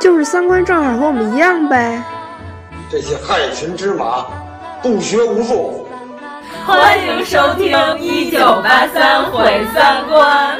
[0.00, 2.02] 就是三观正好和我们一样呗。
[2.90, 4.26] 这些害群之马，
[4.82, 5.88] 不学无术。
[6.66, 10.58] 欢迎收听《一九八三毁三观》。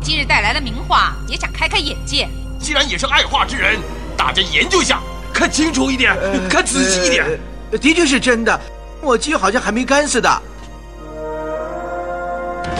[0.00, 2.28] 今日带来的名画，也想开开眼界。
[2.64, 3.78] 既然也是爱画之人，
[4.16, 4.98] 大家研究一下，
[5.34, 6.16] 看清楚一点，
[6.48, 7.38] 看仔细一点。
[7.78, 8.58] 的确是真的，
[9.02, 10.42] 墨迹好像还没干似的。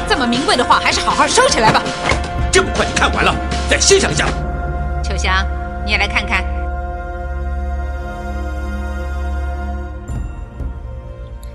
[0.09, 1.83] 这么名贵的画，还是好好收起来吧。
[2.51, 3.37] 这么快就看完了，
[3.69, 4.27] 再欣赏一下。
[5.03, 5.47] 秋香，
[5.85, 6.43] 你也来看看。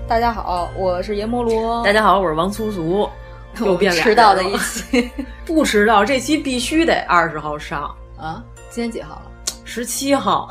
[0.06, 1.82] 大家好，我是阎摩罗。
[1.84, 3.10] 大家好，我是王粗俗。
[3.58, 5.10] 又变了迟到的一期，
[5.44, 8.42] 不迟到，这期必须得二十号上啊！
[8.70, 9.22] 今天几号了？
[9.64, 10.48] 十七号。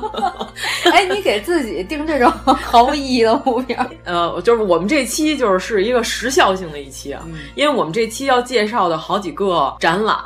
[0.92, 3.86] 哎，你给自己定这种 毫无意义的目标？
[4.04, 10.16] 呃，就是我们这期就是是一个时效性的一期啊，嗯、因为我们这期要介绍的好几个展览，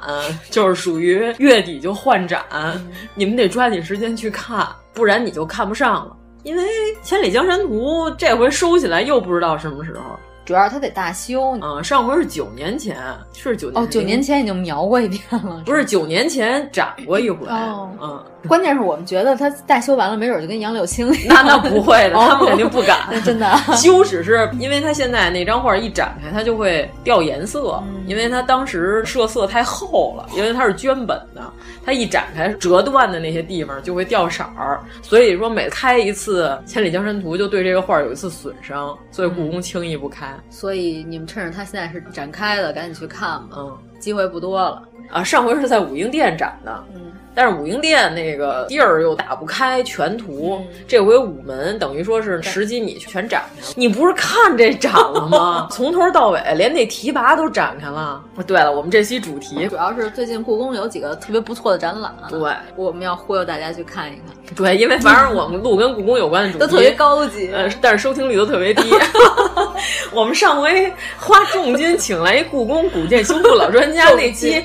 [0.50, 6.16] 就是属于月底就换展，嗯、你们得抓紧时间去看，不然你就看不上了。
[6.44, 6.62] 因为
[7.02, 10.18] 《千里江山图》这回收起来又不知道什么时候。
[10.48, 11.84] 主要它得大修啊、嗯！
[11.84, 12.96] 上回是九年前，
[13.34, 17.46] 是九年哦，九年前已经描过一遍了，不是九年前展过一回。
[17.48, 23.00] 哦，嗯， 关键是我们觉得他大修完了，没准就跟杨柳青一样那那不会的，他们肯定不敢。
[23.12, 31.42] 那真的 修只是因为他现在那张画一展开，它就会掉颜色，嗯、因为它当时设色太厚了，因为它是绢本的，
[31.84, 40.26] 它一展开折断的那些地方就会掉色儿，所以说每开一次《千里江山图》就对这个画有一次损伤，所以故宫轻易不开。
[40.48, 43.56] 所以你们趁着它现在是展开的，赶紧去看吧。
[43.58, 45.24] 嗯，机会不多了啊。
[45.24, 53.72] 上回是在武英殿展的，嗯，但是武英殿那个地儿又打不开全图，嗯、这回午门等于说是十几米全展开了。
[53.76, 55.68] 你不是看这展了吗？
[55.72, 58.22] 从头到尾连那提拔都展开了。
[58.46, 64.24] 对了，我们这期主题主要是最近故宫有几个特别不错的展览，对，我们要忽悠大家去看一看。
[64.56, 68.82] 对，因为反正我们录跟故宫有关的主题都特别高级，呃，但是收听率都特别低。
[70.12, 74.64] 我们上回花重金请来一故宫古建修复老专家， 那期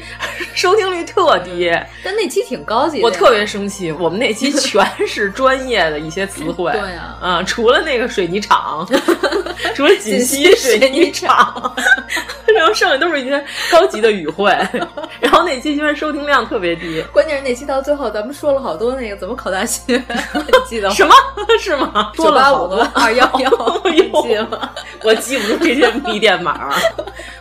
[0.53, 1.72] 收听率特低，
[2.03, 3.03] 但那期挺高级的。
[3.03, 6.72] 我特别生气，我们那期全是专业的一些词汇。
[6.78, 8.88] 对呀、啊，啊，除了那个水泥厂，
[9.75, 11.75] 除了锦溪水泥厂，
[12.53, 14.51] 然后剩下都是一些高级的语汇。
[15.19, 20.01] 然后那期居然收听量特别低，关键是那期到最后咱们说了好多那个怎么考大学，
[20.34, 20.95] 你记得吗？
[20.95, 21.13] 什么
[21.59, 22.12] 是吗？
[22.16, 23.81] 九八五和二幺幺，
[24.24, 24.74] 记了。
[25.03, 26.71] 我记不住这些密电码。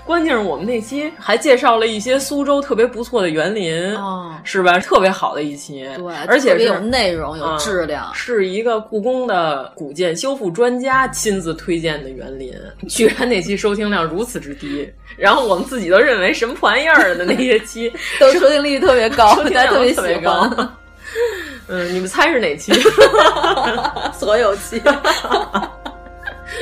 [0.04, 4.78] 关键是我们那期还介绍了一些苏州特别不错的园林，哦、是吧？
[4.80, 12.52] 特别好的一期，对，而且有内容、有质量、嗯，是一个故宫的古建修复专家亲自推荐的园林。
[12.88, 20.50] 居然那期收听量如此之低，然后我们自己都认为什么破玩意儿的那些期， 都收听率特别高，收听量特别特别高。
[21.68, 22.72] 嗯，你们猜是哪期？
[24.12, 24.82] 所有期。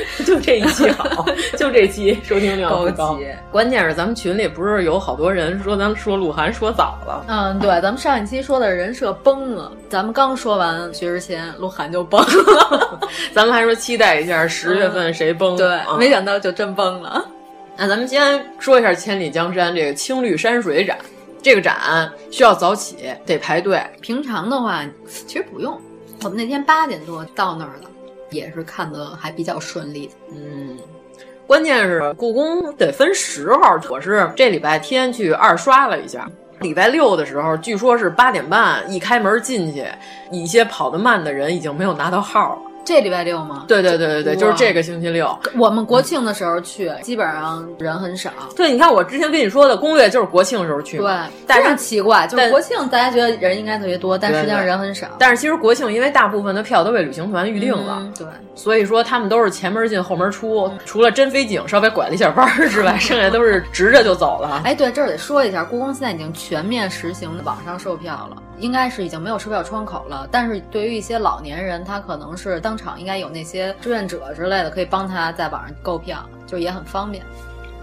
[0.25, 1.25] 就这一期好，
[1.57, 3.15] 就这期收听量不高。
[3.17, 7.25] 级关键是咱们群里不是有好多人说咱说鹿晗说早了。
[7.27, 12.99] 嗯，对，咱们上一期说的人设崩了，咱们刚说完薛之谦，鹿晗就崩了。
[13.33, 17.25] 咱们还说期待一下十月份谁崩、嗯，对、嗯，没想到就真崩了。
[17.77, 20.97] 那咱们先说一下《千里江山》这个青绿山水展，
[21.41, 23.81] 这个展需要早起，得排队。
[24.01, 25.79] 平常的话，其实不用。
[26.23, 27.89] 我们那天八点多到那儿了。
[28.31, 30.77] 也是看的还比较顺利，嗯，
[31.45, 36.29] 关键是故宫得分时候，我是这礼拜天去二刷了一下，
[36.61, 39.85] 礼拜六的时候，据说是八点半一开门进去，
[40.31, 42.70] 一些跑得慢的人已经没有拿到号了。
[42.83, 43.65] 这礼拜六吗？
[43.67, 45.37] 对对对对对，就是这个星期六。
[45.57, 48.31] 我们国庆的时候去，基本上人很少。
[48.55, 50.97] 对，你看我之前跟你说的攻略就是国庆的时候去。
[50.97, 51.11] 对，
[51.45, 55.07] 但是奇怪，就是国庆大家觉得人应该特别多，但实际上人很少。
[55.19, 64.61] 但是其实国庆因为大部分的票都被旅行团预定了，对，所以说他们都是前门进后门出，除了真飞井稍微拐了一下弯儿之外， 剩下都是直着就走了。
[64.65, 70.27] 哎，对，这儿得说一下，故宫现在已经全面实行网上售票了，应该是已经没有售票窗口了。
[70.31, 77.21] 但是对于一些老年人，他可能是当场应该有那些志愿者之类的，可以帮他在网上购票，就也很方便。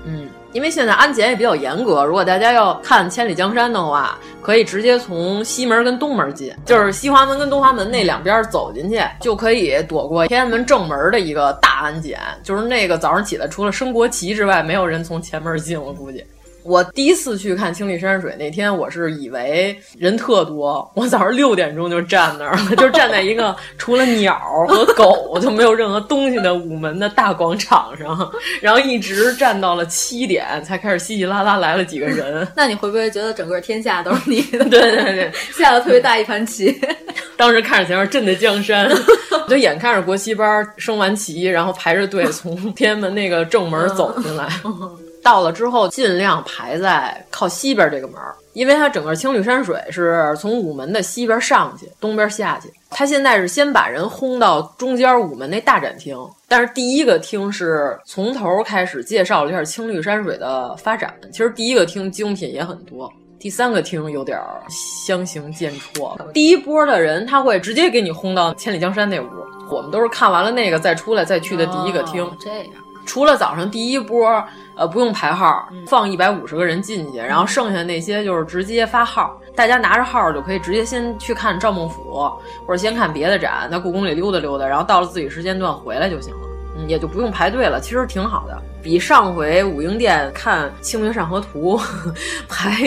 [0.04, 12.20] 嗯，因为现在安检也比较严格，如果大家要看《千里江山》的话，可以直接从西门跟东门进，就是西华门跟东华门那两边走进去，就可以躲过天安门正门的一个大安检。
[12.44, 16.24] 就是那个早上起来，除了升国旗之外，没有人从前门进，我估计。
[16.68, 24.38] 我第一次去看青绿山水那天，我是以为人特多，我早上六点钟就站那儿了， 就站在一个除了鸟
[24.68, 28.30] 和狗就没有任何东西的午门的大广场上，
[28.60, 32.46] 然后一直站到了七点，才开始稀稀拉拉来了几个人。
[32.54, 34.62] 那你会不会觉得整个天下都是你的？
[34.68, 36.78] 对对对，下了特别大一盘棋。
[37.38, 38.90] 当时看着前面震的江山，
[39.48, 44.46] 就眼看着国旗班升完旗，然后排着队从天安门那个正门走进来。
[45.28, 48.16] 到了之后，尽量排在靠西边这个门，
[48.54, 52.72] 因为它整个青绿山水是从午门的西边上去，东边下去。
[52.88, 56.16] 它现在是先把人轰到中间午门那大展厅，
[56.48, 61.14] 但是第一个厅是从头开始介绍了一下青绿山水的发展。
[61.30, 64.40] 其实第一个厅精品也很多，第三个厅有点
[65.04, 66.16] 相形见绌。
[66.32, 69.28] 第一波的人他会直接给你轰到千里江山那屋，
[69.70, 72.26] 我们都是看完了那个再出来再去的第一个厅。
[72.40, 72.66] 这样，
[73.08, 74.44] 除了早上第一波。
[74.78, 82.30] 呃，不用排号，放一百五十个人进去，然后剩下那些就是直接发号，大家拿着号就可以直接先去看赵孟俯，
[82.64, 91.78] 或者先看别的展，在故宫里溜达溜达，然后到了自己时间段回来就行了，嗯，也就不用排队了，其实挺好的，比上回武英殿看《清明上河图》
[92.48, 92.82] 排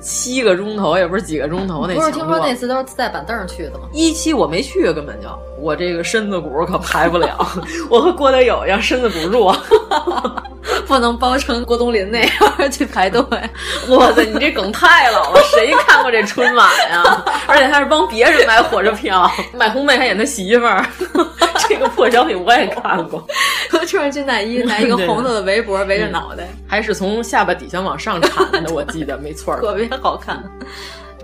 [0.00, 1.94] 七个钟头，也不是几个钟头那。
[1.94, 3.88] 不是听说那次都是带板凳去的吗？
[3.92, 5.28] 一期我没去，根本就
[5.58, 7.36] 我这个身子骨可排不了，
[7.90, 9.56] 我和郭德友一样身子骨弱。
[10.90, 12.18] 不能包成郭冬临那
[12.58, 13.22] 样去排队，
[13.90, 17.24] 哇塞，你这梗太老了，谁看过这春晚呀？
[17.46, 20.84] 而且他是帮别人买火车票， 买红梅还演他媳妇儿，
[21.68, 23.24] 这个破小品我也看过。
[23.86, 30.42] 穿着军大衣，拿一个红色的围脖围着脑袋，还是从下巴底下往上缠的，我记得没错，特别好看。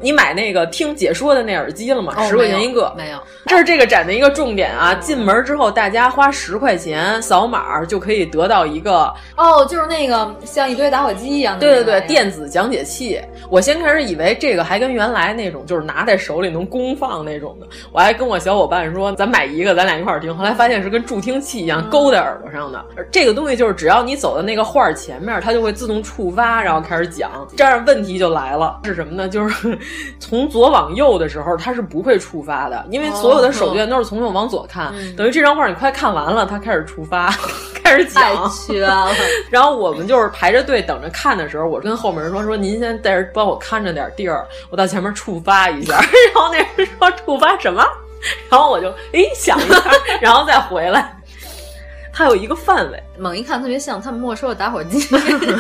[0.01, 2.15] 你买那个听解说的那耳机了吗？
[2.27, 3.19] 十块钱一个，没有。
[3.47, 4.95] 这是这个展的一个重点啊！
[4.95, 13.21] 进门之后，大家花十块钱扫码就可以得到一个哦，就是那个像一堆打火机一样的，对对对，电子讲解器。
[13.49, 20.37] 我先开始以为这个还跟原来那种就是拿在手里能公放那种的，我还跟我小伙伴说咱买一个，咱俩一块儿听。
[20.37, 22.85] 后来发现是跟助听器一样勾在耳朵上的。
[23.13, 27.47] 这个东西就是只要你走到那个画前面，它就会自动触发，然后开始讲。
[27.57, 29.29] 这样问题就来了，是什么呢？
[29.29, 29.79] 就是
[30.19, 37.29] 从左往右的时候，它是不会触发的，因为所有的手卷都是从右往左看，等于这张画你快看完了，它开始触发，
[37.83, 38.23] 开始讲。
[38.23, 39.09] 太缺了。
[39.51, 45.95] 然后我们就是排着队等着看的时候，我跟后面人说说您先在这帮我看着点地儿，我到前面触发一下。
[46.35, 47.85] 然后那人说触发什么？
[48.51, 49.81] 然后我就哎想一下，
[50.21, 51.17] 然后再回来。
[52.17, 54.99] 它有一个范围，猛一看特别像他们没收的打火机，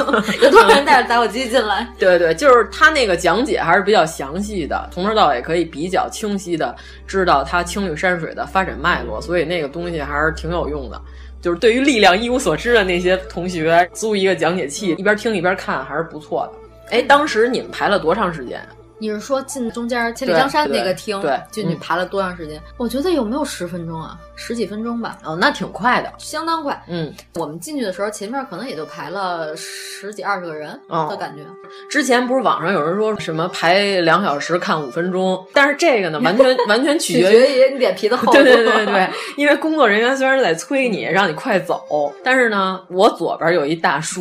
[0.40, 1.86] 有多少人带着打火机进来？
[1.98, 6.74] 对对，就是他那个讲解还是比较详细的，从头到尾可以比较清晰的
[7.06, 10.98] 知道它青绿山水的发展脉络，所以那个东西还是挺有用的。
[11.42, 16.96] 就是对于力量一无所知的那些同学，租一个讲解器，一边听一边看还是不错的。
[16.96, 18.66] 哎，当时你们排了多长时间？
[18.98, 22.58] 你是说进中间千里江山那个厅，对，进去排了多长时间？
[22.78, 24.18] 我觉得有没有十分钟啊？
[24.36, 25.18] 十几分钟吧。
[25.24, 26.80] 哦，那挺快的，相当快。
[26.88, 31.42] 嗯，我们进去的时候，前面可能也就排了十几二十个人的感觉。
[31.90, 38.32] 之前不是网上有人说什么排两小时看五分钟，但是这个呢，完全完全取决于你脸皮的厚度。
[38.32, 44.20] 对对对对，因为工作人员虽然在催你让你快走，但是呢，我左边有一大叔，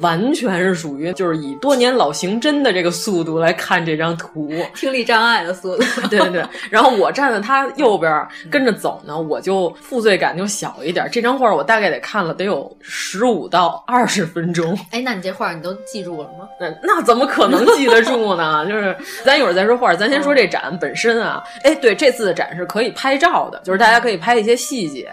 [0.00, 5.84] 完全是属于就是以多年老刑侦的这个速度来看这张图，听力障碍的速度。
[6.10, 11.08] 对对对，然后我站在他右边跟着走呢，我就负罪感就小一点。
[11.10, 14.78] 这张画我大概得看了得有十五到二十分钟。
[14.90, 16.48] 哎，那你这画你都记住了吗？
[16.60, 18.66] 那那怎么可能记得住呢？
[18.68, 21.42] 就是咱一会儿再说画，咱先说这展本身啊。
[21.62, 25.10] 哎，对，这次的展是可以拍照的，就是大家可以拍一些细节。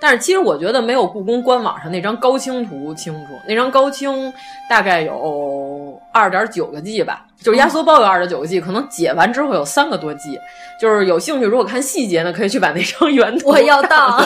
[0.00, 3.34] 但是其实我觉得没有故宫官网上那张高清图清楚。
[3.46, 4.32] 那张高清
[4.68, 10.38] 大概有二点九个 G 吧，就是压缩包有二十九个 G，可能解完之后有三个多 G。
[10.80, 14.20] 就是有兴趣，如果看细节呢，可以去把那张原图我要到。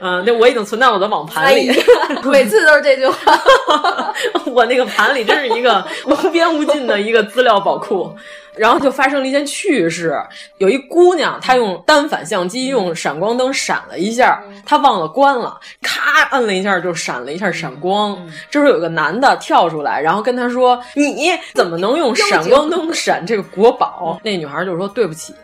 [0.00, 1.70] 嗯，那我已经存在我的网盘里，
[2.24, 3.38] 每次都是这句话。
[4.52, 8.12] 我那个盘里真是一个无边无尽的一个资料宝库。
[8.54, 10.14] 然后就发生了一件趣事，
[10.58, 18.14] 有一姑娘，她用单反相机用闪光灯闪了一下，她忘了关了，咔摁了一下就闪了一下闪光。
[18.50, 25.34] 这时候有个男的跳出来，然后跟她说：“你怎么能用闪光灯闪这个国宝？”那女孩就说：“对不起。”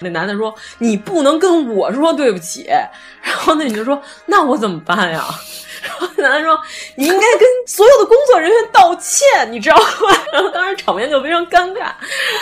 [0.00, 2.66] 那男的说：“你不能跟我说对不起。”
[3.22, 5.24] 然后那女的说：“那我怎么办呀？”
[5.84, 6.58] 然后男的说
[6.96, 11.90] ：“你应该跟所有的工作人员道歉，你知道吗？”然后当时场面就非常尴尬。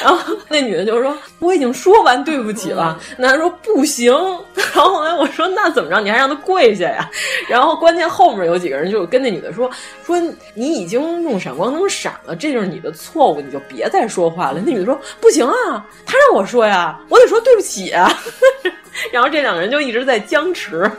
[0.03, 4.13] 然后那女的就说：“我已经说完对不起了。”男的说：“不行。”
[4.55, 6.01] 然后后来我说：“那怎么着？
[6.01, 7.09] 你还让他跪下呀？”
[7.49, 9.71] 然后关键后面有几个人就跟那女的说
[10.05, 10.19] ：“说
[10.55, 18.11] 你已经用闪光灯闪了，这就是你的错误，你就别再说话了。”那女的说：“不行啊，他让我说呀，我得说对不起啊。
[19.13, 20.91] ”然后这两个人就一直在僵持。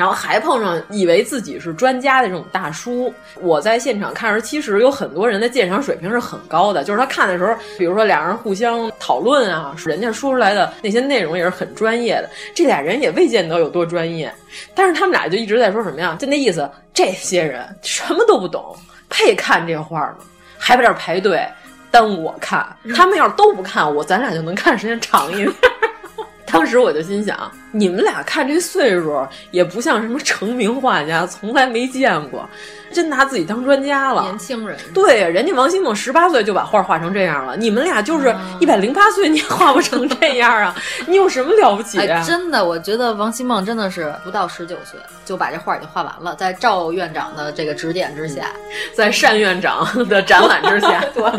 [0.00, 3.12] 然后还碰上以为自己是专家的这种大叔。
[3.42, 6.82] 我在现场看时，其实有很多人的鉴赏水平是很高的。
[6.82, 12.30] 就是他看的时候，比如说俩人互相讨论啊，人家说出来的那些内容也是很专业的。
[12.54, 14.32] 这俩人也未见得有多专业，
[14.74, 16.16] 但是他们俩就一直在说什么呀？
[16.18, 18.74] 就那意思，这些人什么都不懂，
[19.10, 20.16] 配看这画吗？
[20.56, 21.46] 还在这排队
[21.90, 22.66] 耽误我看。
[22.96, 25.52] 他们要是都不看，我咱俩就能看时间长一点。
[26.50, 32.48] 当时我就心想，你们俩看这岁数也不像什么成名画家，从来没见过，
[32.92, 34.22] 真拿自己当专家了。
[34.22, 40.74] 年轻人，对呀，人家王希孟十八岁就把画画成这样了，你们俩就是一百零八岁，你也画不成这样啊？
[41.06, 42.22] 你有什么了不起啊？
[42.22, 48.46] 真的，我觉得王希孟真的是不到十九岁就把这画已经画完了，在赵院长的这个指点之下，
[48.94, 51.32] 在单院长的展览之下， 对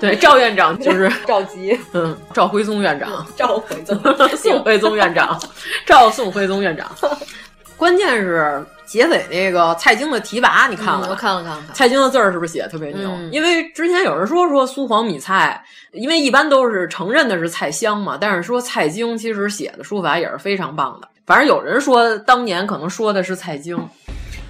[0.00, 3.98] 对，赵院长就是 赵吉，嗯，赵徽宗院长，赵徽宗。
[4.36, 5.40] 宋徽宗院长，
[5.86, 6.86] 赵宋徽宗院长。
[7.76, 11.08] 关键是结尾那个蔡京的提拔，你看了？
[11.10, 11.62] 我看了，看了。
[11.72, 13.10] 蔡京的字儿是不是写的特别牛？
[13.30, 15.62] 因为之前有人说说苏黄米蔡，
[15.92, 21.08] 因为一般都是承认的是蔡襄嘛，但是说蔡京其实写的书法也是非常棒的。
[21.26, 23.78] 反正有人说当年可能说的是蔡京。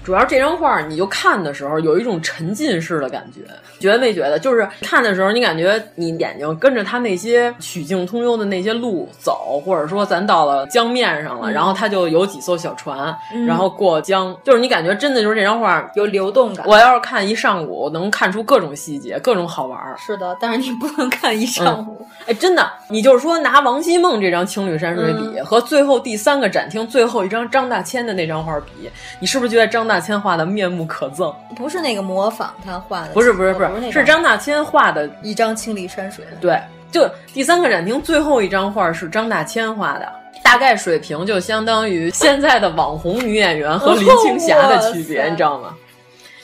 [0.05, 3.41] 主要这张画，你就看的时候有一种沉浸式的感觉，
[3.79, 4.37] 觉得没觉得？
[4.37, 16.63] 就是看的时候，你感觉你眼睛跟着他那些曲径通幽的那些路走，或者说咱到了江面上了，然后他就有几艘小船，然后过江，就是你感觉真的就是这张画有流动感。
[16.67, 19.79] 我要是看一上午，能看出各种细节，各种好玩。
[19.97, 22.05] 是的，但是你不能看一上午。
[22.27, 28.87] 哎，真的，你就是说拿王希孟这张青绿山水比和最后第三个展厅最后一张张大千的那张画比，
[29.19, 29.94] 你是不是觉得张大？
[29.95, 36.25] 大千画的面目可憎，不是那个模仿他画的，不是不是不是，是张大千画的一张青绿山水。
[36.41, 36.59] 对，
[36.91, 40.11] 就第三个展厅最后一张画是张大千画的，
[40.43, 45.73] 大概水平就相当于现在的网红女演员和林青霞的区别，你知道吗？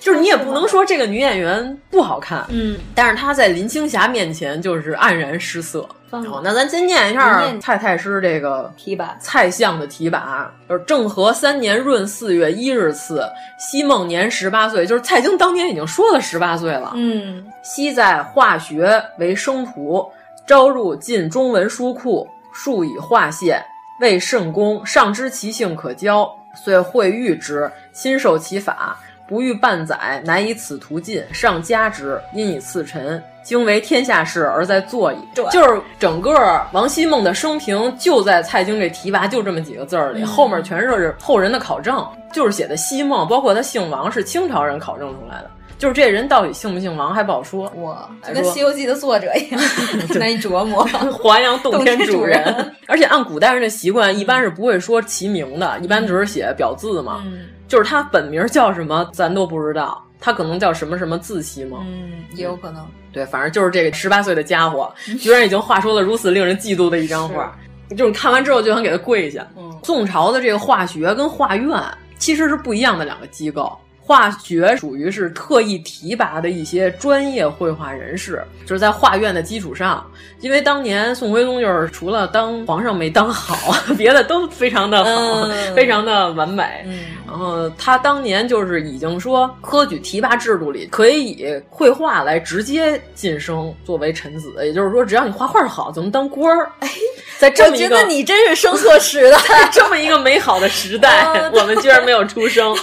[0.01, 5.87] 就是你也不能说这个女演员不好看，嗯，但是她在林青霞面前就是黯然失色。
[6.09, 13.23] 好，那咱先念一下蔡太师这个题跋，蔡相的题跋，就是正和三年闰四月一日次，
[13.57, 16.91] 西孟年十八岁，就是蔡京当年已经说了十八岁了。
[16.95, 20.05] 嗯，昔在化学为生徒，
[20.45, 23.63] 招入晋中文书库，数以化谢，
[24.01, 26.29] 为甚公，上知其性可教，
[26.61, 28.99] 遂会遇之，亲授其法。
[29.31, 33.23] 不欲半载，乃以此途尽上加之，因以次臣。
[33.43, 35.17] 经为天下事而在做矣。
[35.33, 45.49] 就是整个王希孟的生平，就在蔡京这提拔就这么几个字儿里，后面全是后人的考证，就是写的希孟，包括他姓王是清朝人考证出来的。
[45.79, 47.67] 就是这人到底姓不姓王还不好说。
[47.77, 49.61] 哇，就跟《西游记》的作者一样
[50.19, 50.83] 难以琢磨。
[51.11, 57.23] 华阳洞天主人，而且按古代人的习惯，一般是不会说其名的，一般只是写表字嘛。
[57.71, 60.05] 就是他本名叫什么，咱都不知道。
[60.19, 62.85] 他可能叫什么什么字希孟，嗯，也有可能。
[63.13, 67.57] 对，反正就是这个十八岁的家伙，居然已经画出了如此令人嫉妒的一张画，
[67.95, 69.47] 就是看完之后就想给他跪下。
[69.83, 71.81] 宋朝的这个画学跟画院
[72.19, 73.75] 其实是不一样的两个机构。
[74.03, 80.05] 画学属于是特意提拔的一些专业绘画人士，就是在画院的基础上。
[80.41, 86.83] 因为当年宋徽宗就是除了当皇上没当好， 别的都非常的好，非常的完美。
[87.27, 96.69] 然后他当年就是已经说科举提拔制度里可以以绘画来直接晋升作为臣子，也就是说只要你画画好就能当官儿。
[96.79, 96.89] 哎，
[97.37, 102.75] 在这么一个，我觉得你真是生错时代， 在这么一个美好的时代， 我们居然没有出生。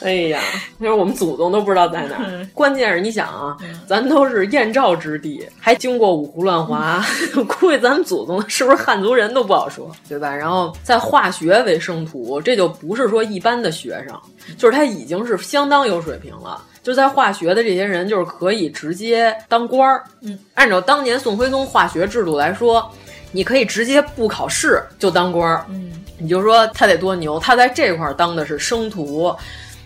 [0.00, 0.40] 哎呀，
[0.80, 2.46] 就是我们祖宗都不知道在哪儿。
[2.54, 3.56] 关键是你想啊，
[3.86, 7.04] 咱都是燕赵之地，还经过五胡乱华，
[7.60, 10.34] 估计咱们祖宗是不是汉族人都不好说，对吧？
[10.34, 14.18] 然后在化学为生徒，这就不是说一般的学生，
[14.56, 16.62] 就是他已经是相当有水平了。
[16.80, 20.02] 就在化学的这些人，就是可以直接当官儿。
[20.22, 22.90] 嗯，按照当年宋徽宗化学制度来说，
[23.30, 25.66] 你可以直接不考试就当官儿。
[25.68, 29.34] 嗯，你就说他得多牛，他在这块儿当的是生徒，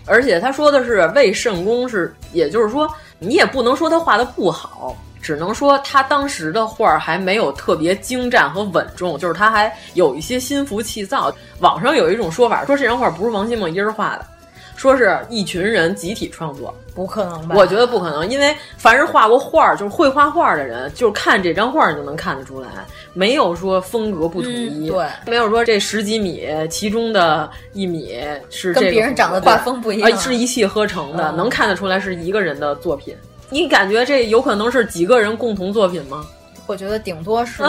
[0.05, 11.33] 而且他说的是魏圣公，是也就是说，你也不能说他画的不好，只能说他当时的画还没有特别精湛和稳重，就是他还有一些心浮气躁。
[11.59, 14.27] 网上有一种说法，说这张画不是王希孟一人画的。
[14.75, 17.55] 说是一群人集体创作，不可能吧？
[17.57, 22.67] 我觉得不可能，因为凡是画过画，就是会画画的人，就是看这张画你就能看得出来，
[23.13, 28.19] 没有说风格不统一，嗯、对，没有说这十几米其中的一米
[28.49, 33.15] 是跟别人长得画风不一样，啊，是一气呵成的，嗯、能看得出来是一个人的作品。
[33.49, 36.25] 你感觉这有可能是几个人共同作品吗？
[36.65, 37.61] 我觉得顶多是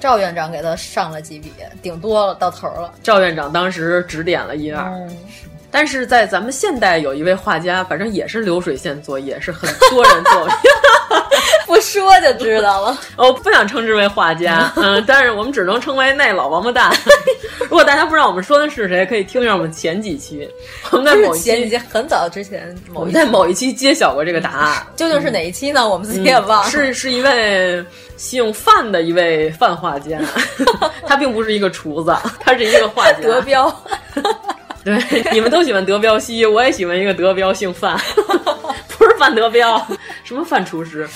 [0.00, 2.92] 赵院长给他上了几笔，顶多了到头了。
[3.00, 4.84] 赵院长当时指点了一二。
[4.86, 5.16] 嗯
[5.70, 10.48] 但是在咱们现代有一位画家，反正也是流水线作业，是很多人做。
[11.66, 12.98] 不说就知道了。
[13.16, 16.92] 我不想称之为画家， 嗯，但是我们只能称为那老王八蛋。
[17.60, 20.48] 如果大家不知道我们说的是谁，可以听一下我们前几期。
[20.90, 24.84] 我们在某一期很早之前，我们在某一期揭晓过这个答案。
[24.96, 25.88] 究竟是哪一期呢？
[25.88, 26.68] 我们自己也忘了。
[26.68, 27.84] 嗯、是是一位
[28.16, 30.18] 姓范的一位范画家，
[31.06, 33.20] 他并不是一个厨子，他是一个画家。
[33.20, 33.72] 德彪。
[34.84, 34.98] 对，
[35.32, 37.98] 你们都喜欢德彪西，我也喜欢一个德彪姓范，
[38.98, 39.86] 不是范德彪，
[40.24, 41.08] 什么范厨师。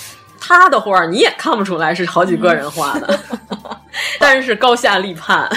[0.47, 3.19] 他的画你也看不出来是好几个人画的，
[4.21, 5.49] 但是高下立判，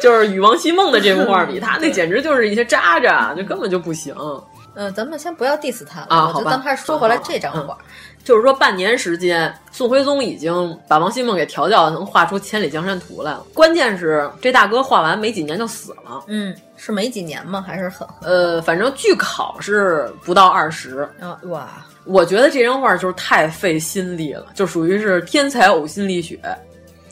[0.00, 4.14] 就是与王希孟的这幅画比， 他那简直就是一些渣渣，就根本就不行。
[4.76, 7.76] 嗯，咱们先不要 diss 他啊，好吧，咱们还是说回来这张画。
[8.28, 13.42] 就是说，半年时间，宋徽宗已经把王希孟给调教，能画出《千里江山图》来了。
[13.54, 16.22] 关键是这大哥画完没几年就死了。
[16.26, 17.64] 嗯，是没几年吗？
[17.66, 18.06] 还是很……
[18.20, 21.08] 呃，反正据考是不到二十。
[21.18, 21.66] 啊，哇！
[22.04, 26.38] 我觉得这张画就是太费心力了，就属于是天才呕心沥血，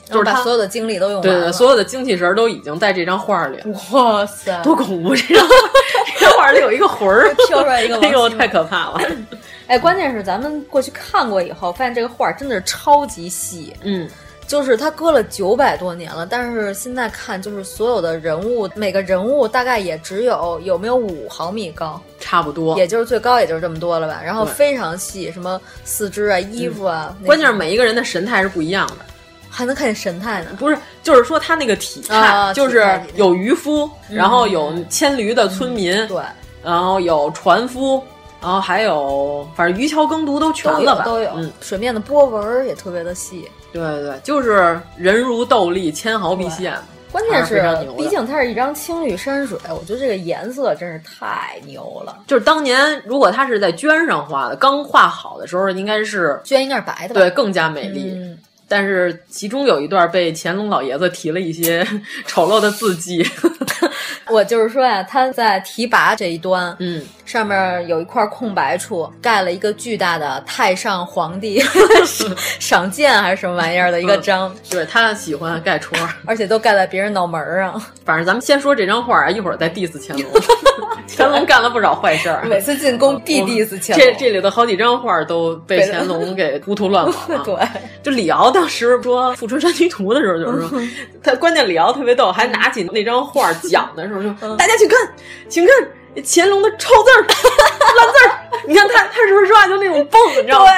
[0.05, 3.59] 就是把所有的精力都用对对，所有的精气神都已经在这张画里。
[3.91, 5.17] 哇塞，多恐怖！
[5.17, 5.47] 这张
[6.19, 9.01] 这张画里有一个魂儿飘出来一个， 哎呦，太可怕了。
[9.69, 13.75] 哎，关键是咱们过去看过以后，发现这个画真的是超级细。
[13.83, 14.09] 嗯，
[14.47, 24.21] 就是它搁了九百多年了，但是现在看，就是所有的人物，每个人物大概也只有有没有五毫米高，差不多，也就是最高也就是这么多了吧。
[24.25, 29.05] 然后非常细，什么四肢啊、衣服啊，嗯、关键是每一个人的神态是不一样的，
[29.51, 30.51] 还能看见神态呢。
[30.61, 36.23] 不是，就是说他那个体态，啊、就是有渔夫，然后有牵驴的村民，嗯、对，
[36.63, 38.01] 然后有船夫。
[38.41, 41.05] 然后还有，反正渔樵耕读都全了吧？
[41.05, 43.49] 都有，嗯，水面的波纹也特别的细。
[43.73, 46.75] 对对对，就是人如豆粒，纤毫毕现。
[47.13, 47.63] 关键是，
[47.97, 52.19] 毕竟它是一张青绿山水，我觉得这个颜色真是太牛了。
[52.27, 57.21] 就是当年如果它是在绢上画的，刚画好的时候，应该是绢应该是白的吧？
[57.21, 58.13] 对，更加美丽。
[58.15, 61.87] 嗯但是其中有一段被乾隆老爷子提了一些
[62.27, 63.25] 丑陋的字迹。
[64.29, 71.61] 我就是说呀，他在提拔这一端，嗯，上面有一块空白处，盖了一个巨大的太上皇帝
[72.61, 74.49] 赏鉴还是什么玩意儿的一个章。
[74.49, 77.79] 嗯、对他喜欢盖戳，而且都盖在别人脑门上。
[78.05, 80.31] 反正咱们先说这张画啊，一会儿再 diss 乾隆。
[81.09, 84.07] 乾隆干了不少坏事儿，每次进宫必 diss 乾隆。
[84.07, 87.43] 这这里的好几张画都被乾隆给糊涂乱画了。
[87.45, 87.55] 对，
[88.03, 90.81] 就李敖当时说《富春山居图》的时候，就是说
[91.23, 94.99] 他关键李敖特别逗，还拿起那张画讲的时候说：“大家请看，
[95.49, 95.75] 请看
[96.25, 98.31] 乾隆的臭字儿、 烂字儿。
[98.67, 100.73] 你看他他是不是说话就那种蹦，你知道吗？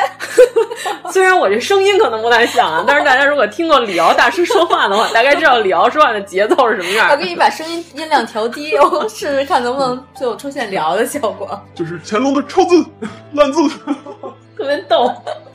[1.11, 7.09] 虽然我这声音可能不太像啊，但是大家如果听过李敖大师说话的话，大概知道李敖说话的节奏是什么样。
[7.11, 11.59] 我给你把声音音量调低，我试试看能不能最后出现李敖的效果。
[11.75, 12.85] 就是乾隆的臭字、
[13.33, 13.61] 烂字，
[14.57, 15.13] 特别逗。”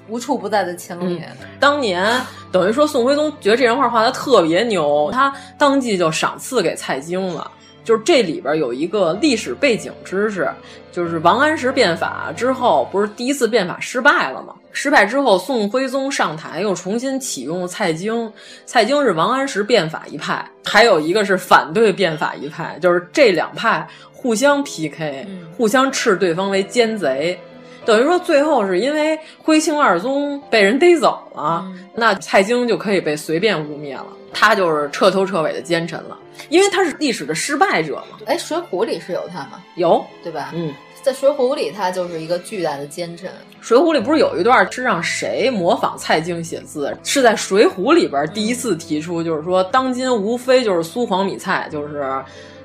[0.10, 7.50] 无处不在的乾隆爷、嗯，当年等于说宋徽宗觉得这人画画的特别牛，他当即就赏赐给蔡京了。
[7.84, 10.50] 就是这里边有一个历史背景知识，
[10.92, 14.56] 就是王安石变法之后，不是第一次变法失败了吗？
[14.72, 18.32] 失败之后，宋徽宗上台又重新启用蔡京，
[18.66, 27.40] 蔡京是王安石变法一派，还有一个是反对变法一派，就是这两派互相 PK，、嗯、互相斥对方为奸贼。
[27.86, 36.18] 等于说最后是因为徽钦二宗被人逮走了，嗯、那蔡京就可以被随便污蔑了，他就是彻头彻尾的奸臣了，
[36.50, 38.18] 因为他是历史的失败者嘛。
[38.26, 39.64] 哎，《水浒》里是有他吗？
[39.76, 40.52] 有，对吧？
[40.54, 40.74] 嗯。
[41.02, 43.30] 在《水浒》里，他就是一个巨大的奸臣。
[43.60, 46.98] 《水浒》里不是有一段是让谁模仿蔡京写字？
[47.04, 52.10] 是在《水浒》里边第一次提出，就是说当今无非就是苏黄米蔡，就是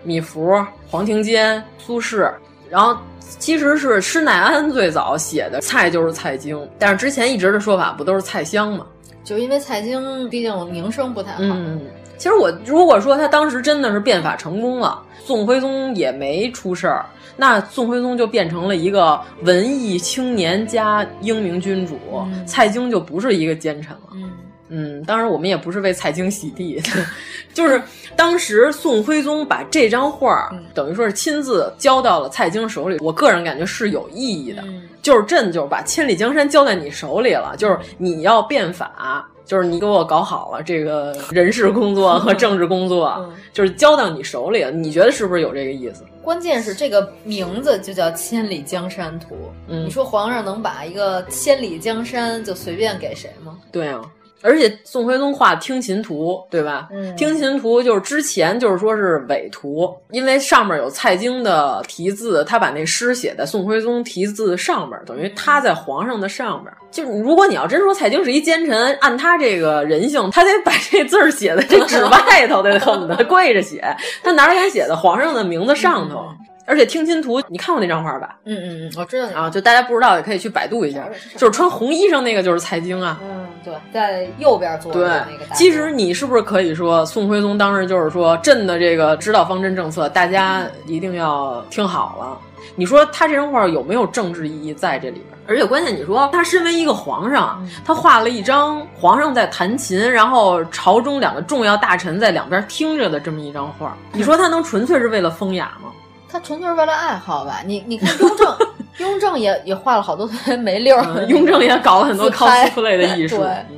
[0.04, 2.32] 米芾、黄庭坚、苏轼，
[2.70, 8.86] 然后其实是施耐庵最早写的蔡就是蔡京，但是之前一直的说法不都是蔡襄吗？
[9.24, 11.38] 就因为蔡京毕竟名声不太好。
[11.40, 11.80] 嗯，
[12.16, 17.04] 其实我如果说他当时真的是变法成功了，宋徽宗也没出事儿。
[17.36, 24.08] 那宋徽宗就变成了一个文艺青年加英明君主，嗯、蔡京就不是一个奸臣了。
[24.14, 24.30] 嗯
[24.68, 26.80] 嗯，当然我们也不是为蔡京洗地，
[27.54, 27.82] 就是
[28.14, 39.26] 当时宋徽宗把这张画、嗯、等于说是亲自交到了蔡京手里，我个人感觉是有意义的，嗯、就是朕就是把千里江山交在你手里了，就是你要变法。
[39.48, 44.70] 就是你给我搞好了这个人事工作和政治工作，嗯、就是交到你手里了。
[44.70, 46.04] 你觉得是不是有这个意思？
[46.20, 49.34] 关键是这个名字就叫《千里江山图》。
[49.66, 53.56] 嗯，你说皇上能把一个千里江山就随便给谁吗？
[53.72, 54.02] 对啊。
[54.42, 56.88] 而且宋徽宗画《听琴图》，对吧？
[56.92, 66.72] 嗯，《听琴图》就是之前就是说是伪图，因为上面有蔡京的题字，他把那诗写在宋徽宗题字上面，等于他在皇上的上面。
[66.90, 73.84] 就是如果你要真说蔡京是一奸臣，按他这个人性，他得把这字儿写在这纸外头，得 恨不得跪着写，
[74.22, 76.24] 他哪敢写在皇上的名字上头？
[76.30, 76.36] 嗯
[76.68, 78.36] 而且听琴图，你看过那张画吧？
[78.44, 83.18] 嗯嗯嗯，我知道啊，就大家不知道也可以去百度一下，就是穿红衣裳那个就是蔡京啊。
[83.22, 85.54] 嗯，对，在右边坐的那个大。
[85.54, 92.38] 其实你是不是可以说，宋徽宗当时就是说，朕的这个指导方针政策，大家一定要听好了。
[92.74, 95.38] 你说他这张画有没有政治意义在这里边？
[95.46, 105.90] 而且关键，你说他身为一个皇上，他画了一张皇上在弹琴，然后朝中两个重要大臣在两边听着的这么一张画，你说他能纯粹是为了风雅吗？
[106.30, 107.60] 他纯粹是为了爱好吧？
[107.64, 108.56] 你你看雍正，
[108.98, 110.96] 雍正也也画了好多特别 没溜
[111.28, 113.38] 雍正也搞了很多 cosplay 的艺 术。
[113.38, 113.76] 对，嗯，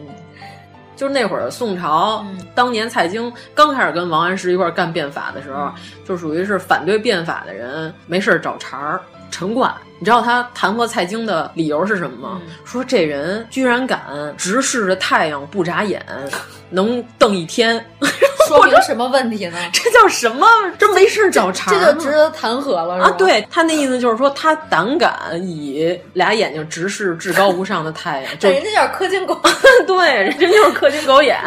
[0.96, 5.72] 就是那会儿宋朝，嗯、当年蔡京刚开始跟王安石一块干变法的时候，嗯、
[6.04, 9.00] 就属于是反对变法的人，没事找茬儿。
[9.30, 12.40] 陈冠，你知道他弹劾蔡京的理由是什么吗？
[12.44, 14.00] 嗯、说这人居然敢
[14.36, 16.04] 直视着太阳不眨眼，
[16.70, 17.84] 能瞪一天。
[18.48, 19.58] 说明什么问题呢？
[19.72, 20.44] 这叫什么？
[20.76, 23.10] 这没事找茬，这就值得弹劾了啊！
[23.12, 29.40] 对他那意思就是说，他胆敢以俩眼睛直视至高无上的太阳，这人家就是氪金狗，
[29.86, 31.38] 对，人家就是氪金狗眼，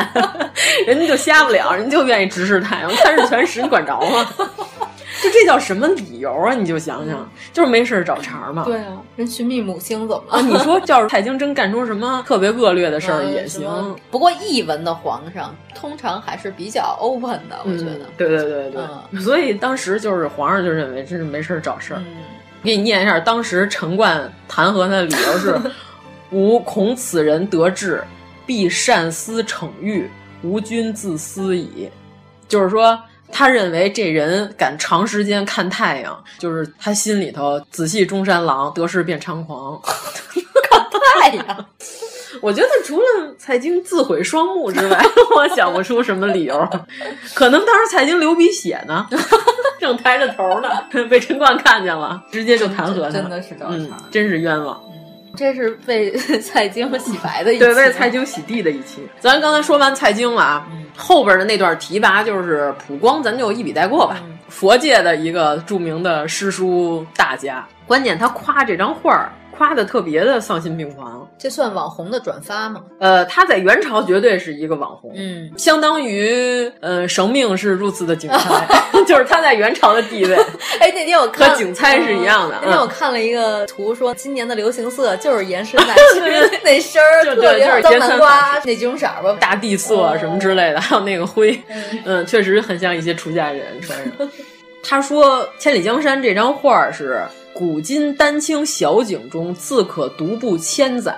[0.88, 4.30] 人家就瞎不了，人就愿意直视太阳，看日全食，你管着吗？
[5.22, 6.54] 就这叫什么理由啊？
[6.54, 8.64] 你就想想，就是没事找茬嘛。
[8.64, 10.38] 对啊，人寻觅母星怎么了？
[10.38, 13.96] 啊，你说要是蔡京真干出什么特别恶劣的事儿嗯也行。
[14.10, 18.06] 不过译文的皇上通常还是比较 open 的，我觉得。
[18.06, 22.00] 嗯、对对对对，嗯、所以当时就是皇上就认为这是没事找事儿。
[22.00, 22.16] 嗯、
[22.64, 25.56] 给你念一下，当时陈冠弹劾他的理由是：
[26.32, 28.04] 吾恐此人得志，
[28.48, 30.10] 必善思逞欲，
[30.42, 31.88] 吾君自私矣。
[32.48, 33.00] 就是说。
[33.34, 39.82] 他认为这人敢长时间看太阳，就是他心里头仔细中山狼，得势变猖狂。
[40.70, 40.88] 看
[41.22, 41.66] 太阳，
[42.42, 43.06] 我觉得除了
[43.38, 46.70] 蔡京自毁双目之外， 我想不出什么理由。
[47.34, 49.08] 可能当时蔡京流鼻血呢，
[49.80, 50.70] 正抬着头呢，
[51.10, 53.10] 被陈冠看见了，直接就弹劾他。
[53.10, 54.80] 真的是找茬、嗯，真是冤枉。
[55.36, 59.02] 这是为 蔡京洗白的一期，对，为蔡京洗地的一期。
[59.20, 64.18] 咱刚才说完蔡京了啊，嗯、后边的那段提拔就是普光，咱就一笔带过吧。
[64.24, 69.32] 嗯、佛界的一个著名的诗书大家，关键他夸这张画儿。
[69.64, 72.82] 夸的特别的丧心病狂，这算网红的转发吗？
[73.00, 78.68] 呃，他在元朝绝对是一个网红，嗯，相当于呃生命是如此的精彩，
[79.08, 80.36] 就是他在元朝的地位。
[80.82, 82.56] 哎，那天我看和景猜是一样的。
[82.58, 86.24] 嗯、那天我看了一个图，说今年的流行色就是延伸奶裙
[86.62, 91.58] 那身儿，就对，就是脏南瓜那几种色儿吧，大地色什么之类的，还有那个灰，
[92.04, 94.30] 嗯，确实很像一些出家人穿上。
[94.84, 97.24] 他说《千里江山》这张画是。
[97.54, 101.16] 古今丹青小景中，自可独步千载。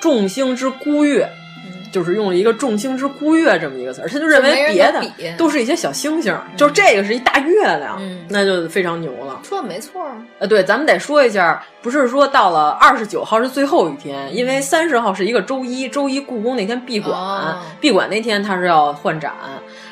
[0.00, 1.28] 众星之孤月，
[1.66, 5.02] 嗯、就是用了一个“众星之孤月”这么一个词儿，他就认为别的
[5.36, 9.40] 都是一些小星星，嗯、就是这个是一大月亮，嗯、那就非常牛了。
[9.42, 10.16] 说的没错啊。
[10.38, 19.34] 呃，对，咱们得说一下，不是说到了二十九号是最后一天，因为三十号是一个周一，周一故宫那天闭馆，哦、闭馆那天他是要换展，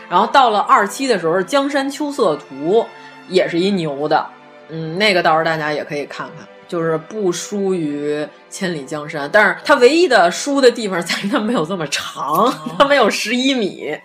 [0.09, 2.81] 然后到了二七的时候，《江山秋色图》
[3.29, 4.27] 也是一牛的。
[4.69, 6.47] 嗯，那个到时候大家也可以看看。
[6.69, 13.99] 就是不输于《千里江山》，但是它唯一的输的地方在于它没有这么长，它没有十一米。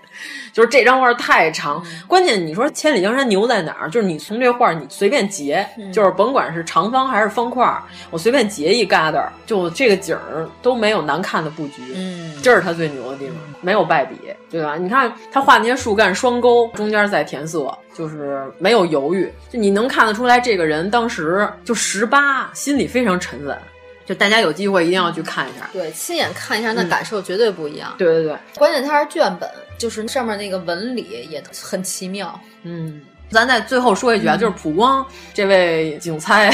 [0.53, 3.89] 就是这张画太长，关键你说千里江山牛在哪儿？
[3.89, 7.67] 就是你从这画你随便截，就是甭管是长方还是方块，
[8.11, 11.81] 我随便截一疙瘩，就这个景儿都没有难看的布局。
[11.95, 14.15] 嗯，这是他最牛的地方，没有败笔，
[14.49, 14.77] 对吧？
[14.77, 23.57] 你看他画那些树干双钩，中间再填色，就是没有犹豫，就你能看得出来这个人当时就十八，心里非常沉稳。
[24.05, 27.95] 就大家有机会一定要去看一下，对，亲眼看一下，那感受绝对不一样。
[27.97, 29.49] 对对对，关键它是卷本，
[29.83, 32.39] 就是上面那个纹理也很奇妙。
[32.63, 36.49] 嗯，咱再最后说一句啊，就是普光这位警猜，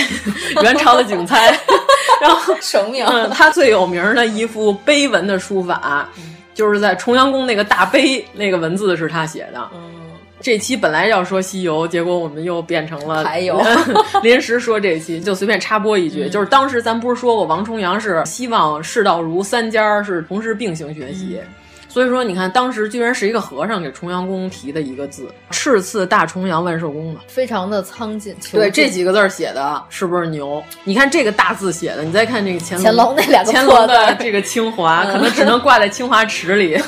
[0.64, 1.56] 元朝的警猜，
[2.20, 6.10] 然后神明，他最有名的一幅碑文的书法，
[6.56, 9.70] 就是在重阳宫那个大碑，那个文字是他写的。
[9.76, 9.98] 嗯。
[10.42, 13.62] 这期本来要说西游，结果我们又变成了还有
[14.24, 21.48] 临时说这期，就随便插播一句，嗯、就是当时咱不是说过王重阳是希望世道儒三家是同时并行学习，嗯、
[21.90, 28.34] 所以说你看当时居然是一个和尚给重阳宫提的一个字“赤赐大重阳万寿宫”的，非常的苍劲。
[28.52, 30.64] 对这几个字写的是不是牛？
[30.84, 36.80] 你看这个大字写的，你再看这个乾乾隆那两个乾隆的这个清华，可能只能挂在清华池里。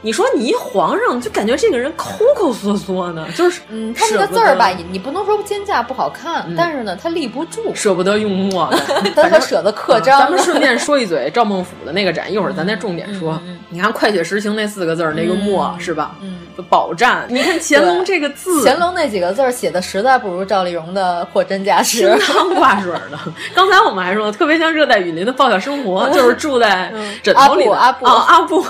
[0.00, 8.72] 你说你一皇上就感觉这个人抠抠缩缩的，就是嗯，他那个字儿吧，你不能说肩架不好看，嗯、但是呢，他立不住，舍不得用墨，
[9.16, 10.24] 他可舍得刻章、啊。
[10.24, 13.32] 咱们顺便说一嘴赵孟俯的那个展，一会儿咱再重点说。
[13.44, 16.14] 嗯嗯、你看“快雪时晴”那四个字儿，那个墨、嗯、是吧？
[16.22, 17.22] 嗯，饱蘸。
[17.28, 23.18] 你看乾隆这个字，乾隆那几个字写的实在不如赵丽蓉的货真价实，清汤挂水的。
[23.54, 28.64] 刚才我们还说，特别像热带雨林的爆笑生活，就是住在枕头里的阿布啊，阿布。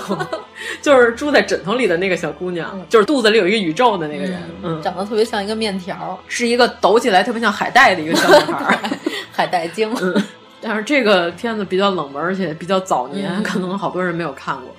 [0.81, 8.79] 就是住在枕头里的那个小姑娘，嗯、就是肚子里有一个宇宙的那个人，嗯，长得特别像一个面条，是一个抖起来特别像海带的一个小女孩，
[9.31, 9.93] 海带精。
[10.01, 10.23] 嗯，
[10.61, 14.75] 但是这个片子比较冷门，而且比较早年，嗯、可能好多人没有看过。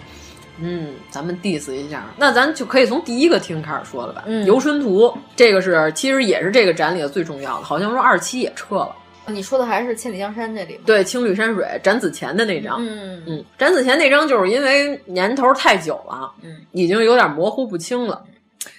[0.60, 4.22] 嗯，咱们 diss 一下，那咱就可以从第一个厅开始说了吧。
[4.26, 8.94] 嗯，游春图这个是其实也是这个展里的最重要的，好像说二期也撤了。
[9.26, 10.82] 你说的还是《千里江山》这里吗？
[10.87, 18.24] 对，青绿山水展子虔的那张，嗯嗯，展子虔那张就是因为年头太久了，嗯，已经有点模糊不清了。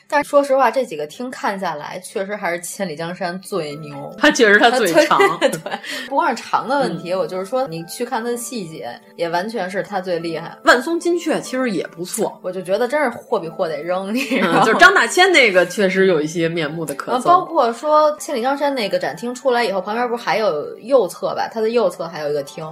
[0.07, 4.13] 但是说实话，这几个厅看下来，确实还是《千里江山》最牛。
[4.19, 5.59] 它确实它最长， 对，
[6.07, 10.55] 不光是长的问题，嗯、我就是说，你去看它的细节，也完全是它最厉害。
[10.63, 14.13] 万松金阙其实也不错，我就觉得真是货比货得扔。
[14.13, 17.23] 你知道嗯、就是张大千那个确实有一些面目的可憎。
[17.23, 21.49] 包括说《千里江山》那个展厅出来以后，旁边不是还有右侧吧？
[21.51, 22.63] 它的右侧还有一个厅，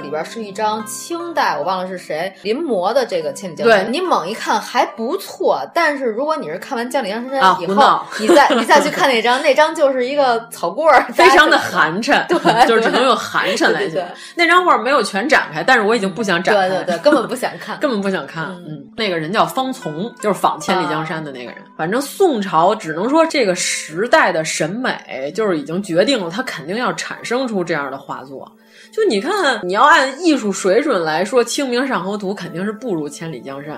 [0.00, 3.80] 里边是一张清代我忘了是谁临摹的这个《千里江山》。
[3.84, 14.06] 对，你猛一看还不错，但是如果你是看完《江里江山》啊以后，你再你再去看那张，那张就是一个草 棍儿，非常的寒碜， 对，就是只能用寒碜来形容。
[14.36, 18.44] 那张画没有全展开，但是我已经不想展开，对对对，根本不想看， 根本不想看。
[18.44, 21.56] 嗯，那个人叫方从，就是仿《千里江山》的那个人。
[21.76, 28.50] 反正宋朝只能说这个时代的审美就是已经决定了，他肯定要产生出这样的画作。
[28.96, 33.74] 就你看，你要按艺术水准来说，《清明上河图》肯定是不如《千里江山》。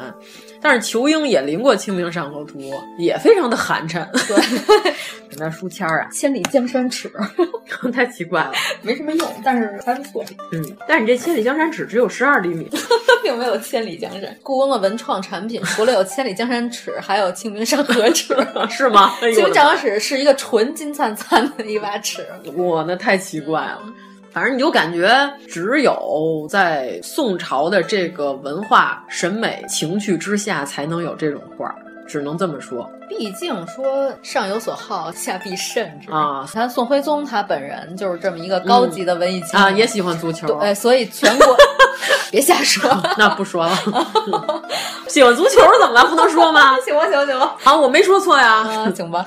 [0.60, 2.60] 但是仇英也临过《清明上河图》，
[3.00, 4.06] 也非常的寒碜。
[4.28, 4.36] 对，
[5.30, 7.10] 有点书签儿啊，千里江山尺，
[7.92, 8.52] 太奇怪了，
[8.82, 10.24] 没什么用，但是还不错。
[10.52, 12.70] 嗯，但是你这千里江山尺只有十二厘米，
[13.24, 14.36] 并没有千里江山。
[14.44, 18.36] 故宫的文创产品除了有千里江山尺，还有清明上河尺，
[18.70, 19.14] 是吗？
[19.20, 23.80] 清明上河尺是一个纯金灿灿的一把尺，哇，那太奇怪了。
[24.38, 31.74] 反正你就感觉只有在宋朝的这个文化审美情趣之下，才能有这种画，
[32.06, 32.88] 只能这么说。
[33.08, 36.44] 毕竟说上有所好，下必甚之啊！
[36.46, 41.56] 你看宋徽宗他本人就是这么一个高级的文艺青年、嗯、啊，也喜欢足球，对，所以全国
[42.30, 43.76] 别瞎说， 那不说了。
[45.08, 46.06] 喜欢足球怎么了？
[46.06, 46.76] 不能说吗？
[46.86, 47.56] 行吧，行吧，行吧。
[47.64, 49.26] 啊，我没说错呀，啊、行吧。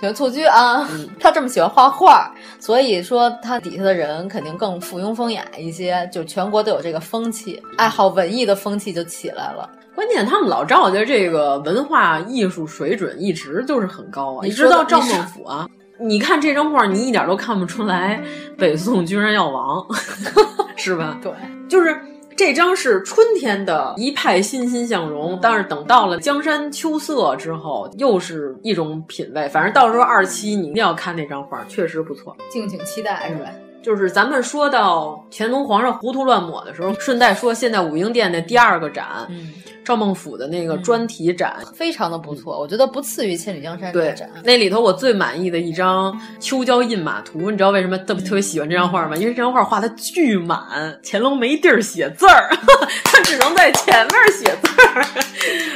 [0.00, 9.68] 喜欢蹴鞠啊，嗯、他这么喜欢画画，所以说他底下的人肯定更附庸风雅一些，就全国都有这个风气，爱好文艺的风气就起来了。
[9.94, 15.68] 关键他们老赵家这个文化艺术水准一直就是很高啊，你一直到赵孟俯啊。
[15.98, 18.18] 你看这张画，你一点都看不出来
[18.56, 19.84] 北宋居然要亡，
[20.76, 21.18] 是吧？
[21.22, 21.30] 对，
[21.68, 21.94] 就是。
[22.40, 29.46] 这张是春天的一派欣欣向荣，但是等到了江山秋色之后，又是一种品味。
[29.50, 33.50] 反正到时候二期你一定要看那张画，确实不错，敬请期待，是吧？
[33.82, 39.52] 就是咱们说到乾隆皇上糊涂乱抹的时候，顺带说，现在武英殿的第二个展，嗯，
[39.84, 44.28] 赵孟俯的那个专题展，非常的不错，我觉得不次于《千里江山》这个展。
[44.44, 49.16] 那里头我最满意的一张秋郊印马图，你知道为什么特别特别喜欢这张画吗？
[49.16, 50.58] 因为这张画画的巨满，
[51.02, 52.50] 乾隆没地儿写字儿，
[53.04, 55.06] 他只能在前面写字儿。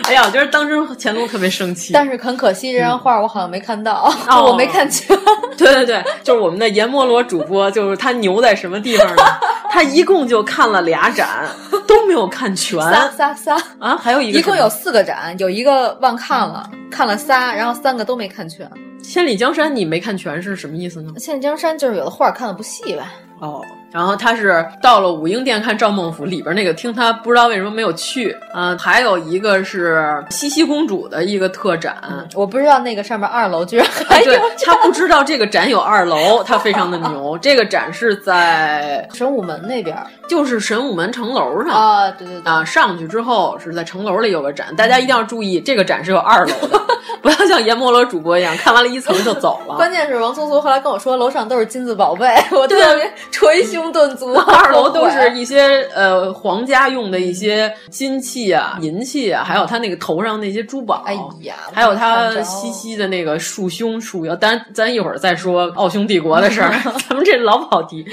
[0.04, 1.94] 哎呀，我觉得当时乾隆特别生气。
[1.94, 5.16] 但是很可惜，这张画我好像没看到，哦、 我没看清。
[5.56, 9.22] 对对对，就是我们的阎摩罗主播，就是他牛在什么地方呢？
[9.70, 11.48] 他一共就看了俩展，
[11.86, 12.78] 都没有看全。
[12.78, 18.66] 仨仨仨啊，还有一个，一共有四个展，有一个忘看了，看了仨，然后三个都没看全。
[19.06, 21.12] 《千里江山》你没看全是什么意思呢？
[21.18, 23.02] 《千里江山》就是有的画看的不细呗。
[23.40, 23.60] 哦，
[23.94, 28.76] 然后他是到了武英殿看赵孟俯里边那个厅，他不知道为什么没有去啊、呃。
[28.76, 37.38] 还有一个是西西公主的一个特展，嗯、我不知道那个上面二楼居然还有、对， 他不知道这个展有二楼，他非常的牛。
[37.40, 39.96] 这个展是在神武门那边，
[40.28, 46.80] 就是神武门城楼上啊，对对对啊，上去之后是在城楼里有个展，大家一定要注意，这个展是有二楼的，
[47.22, 49.76] 不要像阎摩罗主播一样看完了一层就走了。
[49.76, 54.32] 关键是王苏苏后来跟我说，楼上都是金子宝贝，我特别捶胸顿足。
[54.34, 61.02] 二楼都是一些呃皇家用的一些金器啊、银器啊，还有他那个头上那些珠宝。
[61.06, 64.34] 哎呀，还有他西西的那个束胸束腰。
[64.36, 66.70] 当然，咱一会儿再说奥匈帝国的事儿，
[67.08, 68.04] 咱们这老跑题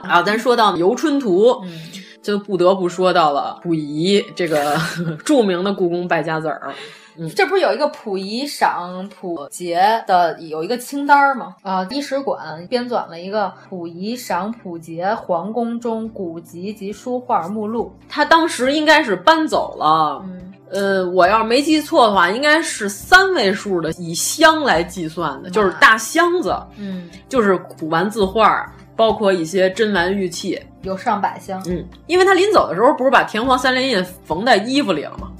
[0.00, 0.22] 啊。
[0.22, 1.80] 咱说到《游春图》，嗯、
[2.22, 4.76] 就不得不说到了溥仪这个
[5.24, 6.72] 著名的故宫败家子儿。
[7.16, 11.56] 嗯，这不是有一个溥仪赏溥杰的有一个清单吗？
[11.62, 17.92] 啊，伊史馆编纂了一个溥仪赏溥杰皇宫中古籍及书画目录。
[18.08, 31.62] 他当时应该是搬走了，嗯，呃，我要是没记错的话，应该是三位数的，以箱来计算的，就是大箱子，嗯，就是古玩字画，包括一些珍玩玉器，有上百箱。
[31.66, 35.30] 嗯，因为他临走的时候不是把田黄三连印缝在衣服里了吗？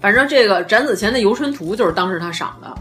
[0.00, 2.74] 反正这个展子前的《游春图》就是当时他赏的，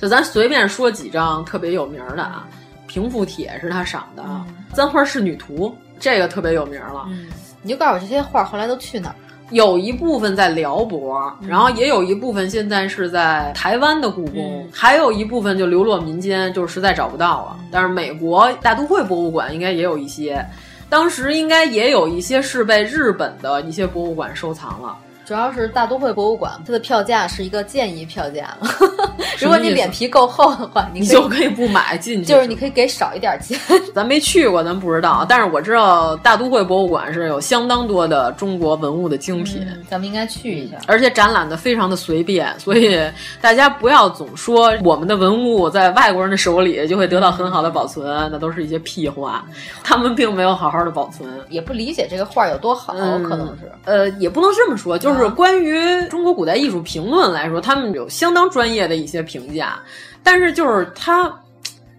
[0.00, 2.46] 就咱随便说几张特别有名的啊，
[2.90, 5.68] 《平复帖》是他赏的，嗯《簪花仕女图》
[6.00, 7.04] 这个特别有名了。
[7.08, 7.28] 嗯，
[7.62, 9.14] 你就告诉我这些画后来都去哪儿？
[9.50, 17.56] 有一部分在辽博，嗯然后也有一部分现在是在台湾的故宫，嗯还有一部分就流落民间，就是实在找不到了。
[17.70, 20.42] 但是美国大都会博物馆应该也有一些，
[20.88, 24.96] 当时应该也有一些是被日本的一些博物馆收藏了。
[25.32, 28.54] 主要是大都会博物馆，它的票价是一个建议票价。
[29.40, 33.58] 如果你脸皮够厚的话，你就可以不买进去， 就是你可以给少一点钱。
[33.94, 35.24] 咱没去过，咱不知道。
[35.26, 40.76] 但是我知道大都会博物馆是有相当多的中国文物的精品，嗯、咱们应该去一下。
[40.86, 43.00] 而且展览的非常的随便，所以
[43.40, 49.42] 大家不要总说我们的文物在外国人的手里就会得到很好的保存，那都是一些屁话。
[49.82, 53.72] 他们并没有好好的保存，也不理解这个画有多好，嗯、可能是。
[53.86, 59.80] 呃，也不能这么说，就是关于中国古代艺术评论来说，他们有相当专业的一些评价，
[60.22, 61.32] 但是就是他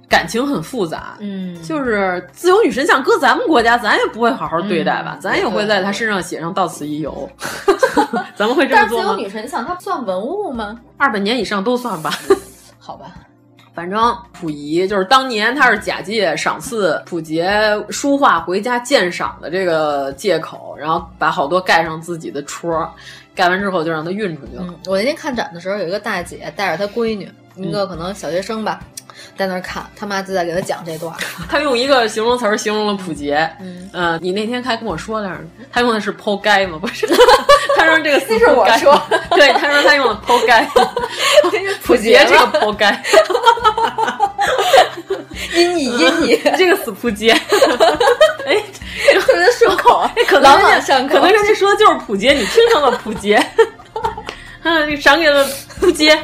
[0.08, 7.28] 感情很复杂，嗯，就是自由女神像搁咱们国家，咱也不会好好对待吧，嗯、咱也会在他身上写上“到此一游”，
[8.36, 9.06] 咱们会这么做吗？
[9.08, 10.80] 但自由女神像它算文物吗？
[10.98, 12.12] 二百年以上都算吧。
[12.78, 13.08] 好吧。
[13.74, 17.52] 反正溥仪就是当年他是假借赏赐溥杰
[17.90, 22.88] 书画回家鉴赏的这个借口，然后把好多盖上自己的戳，
[23.34, 24.66] 盖完之后就让他运出去了。
[24.86, 28.80] 我那天看展的时候，有一个大姐带着她闺女，一个可能小学生吧，
[29.38, 31.14] 在那儿看，他妈就在给他讲这段。
[31.50, 35.38] 他用一个形容词形容了普杰，嗯，呃，你那天还跟我说来着，
[35.72, 36.78] 他用的是“剖该”吗？
[36.80, 37.08] 不是，
[37.78, 40.68] 他说这个那是我说，对，他说他用的“剖该”，
[41.84, 42.92] 普杰这个“剖该
[45.54, 48.56] ”。阴你阴你，这个死扑街，哎，
[49.20, 53.44] 特别顺口，哎，可能人家可能人家说的就是普街，你听成了普街，
[54.64, 55.48] 嗯，赏给了
[55.80, 56.18] 扑街，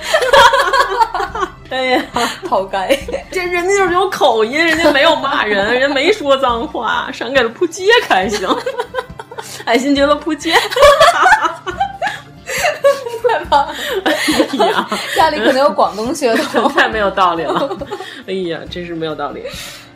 [1.70, 2.04] 哎呀，
[2.50, 2.98] 好该，
[3.32, 8.48] 这人家就是有口音，人家没有骂人，人家没说脏话，赏给了扑街开心，
[9.66, 10.54] 爱新觉得扑街。
[13.30, 13.76] 太棒了！
[14.06, 14.12] 哎
[14.66, 17.78] 呀，家里可能有广东血统，太没有道理了。
[18.26, 19.44] 哎呀，真是没有道理。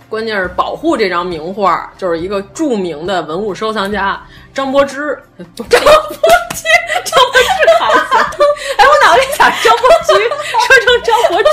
[0.08, 4.22] 关键是保护这张名画，就是一个著名的文物收藏家
[4.56, 5.18] 张柏芝。
[5.38, 5.76] 张柏
[6.54, 6.64] 芝，
[7.04, 8.00] 张柏芝孩子。
[8.78, 11.48] 哎，我脑子里想张柏芝，说成张柏芝，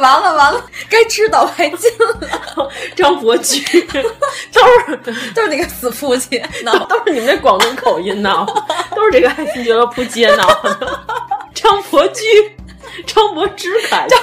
[0.00, 2.68] 完了完了，该吃倒白金了。
[2.96, 3.60] 张柏芝，
[4.52, 4.96] 都是
[5.34, 6.42] 都是那个死父亲，
[6.88, 8.46] 都是你们那广东口音闹，
[8.94, 11.00] 都是这个爱新觉罗扑街闹的。
[11.54, 12.24] 张柏芝。
[13.06, 14.18] 张柏芝开心，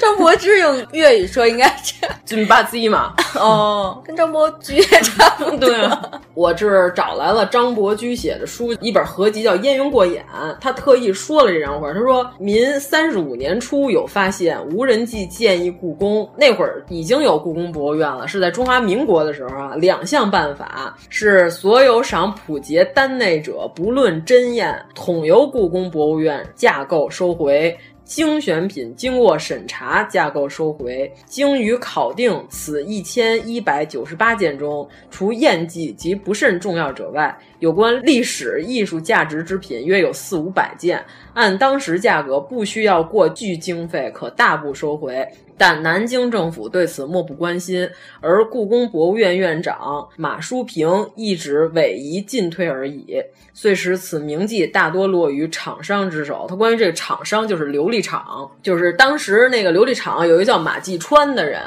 [0.00, 1.92] 张柏芝用粤语说应该是
[2.24, 5.58] 金巴基嘛，哦， 跟张伯驹也差不多。
[5.58, 5.88] 对，
[6.34, 10.24] 我这找来了张伯驹写的书，一本合集叫《烟云过眼》，
[10.60, 11.92] 他特意说了这张画。
[11.92, 16.28] 他说：“民三十五年初有发现，无人记建议故宫。
[16.36, 19.74] 那会儿已经有故宫博物院了，是在中华民国的时候啊。
[19.76, 27.76] 两项办法是：所有赏普节丹内者，不论真验，统由故宫博物院架构收回。”
[28.08, 31.12] 精选品经过审查，架构收回。
[31.26, 41.04] 经予考定，此一千一百九十八件中，除验迹及不慎重要者外，有关历史艺术价值之品约有四五百件。
[41.34, 45.28] 按当时价格，不需要过巨经费，可大部收回。
[45.58, 47.88] 但南京政府对此漠不关心，
[48.20, 53.20] 而故宫博物院院长马淑平一直委夷进退而已，
[53.52, 56.46] 遂使此名迹大多落于厂商之手。
[56.48, 61.60] 他关于这个厂商就是琉璃厂，就是当时那个琉璃厂有一个叫马继川的人，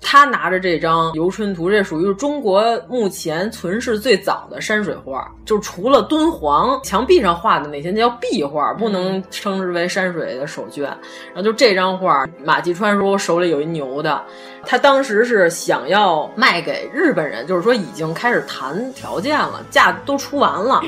[0.00, 10.84] 他拿着这张《游春图》，这属于中国目前存世最早的山水画，就除了敦煌墙壁上画的那些，那叫壁画，不能称之为山水的手卷。
[11.28, 13.27] 然后就这张画，马继川说。
[13.28, 14.22] 手里有一牛的，
[14.64, 20.80] 他当时是想要卖给日本人，就是说已经开始谈条件了，价都出完了。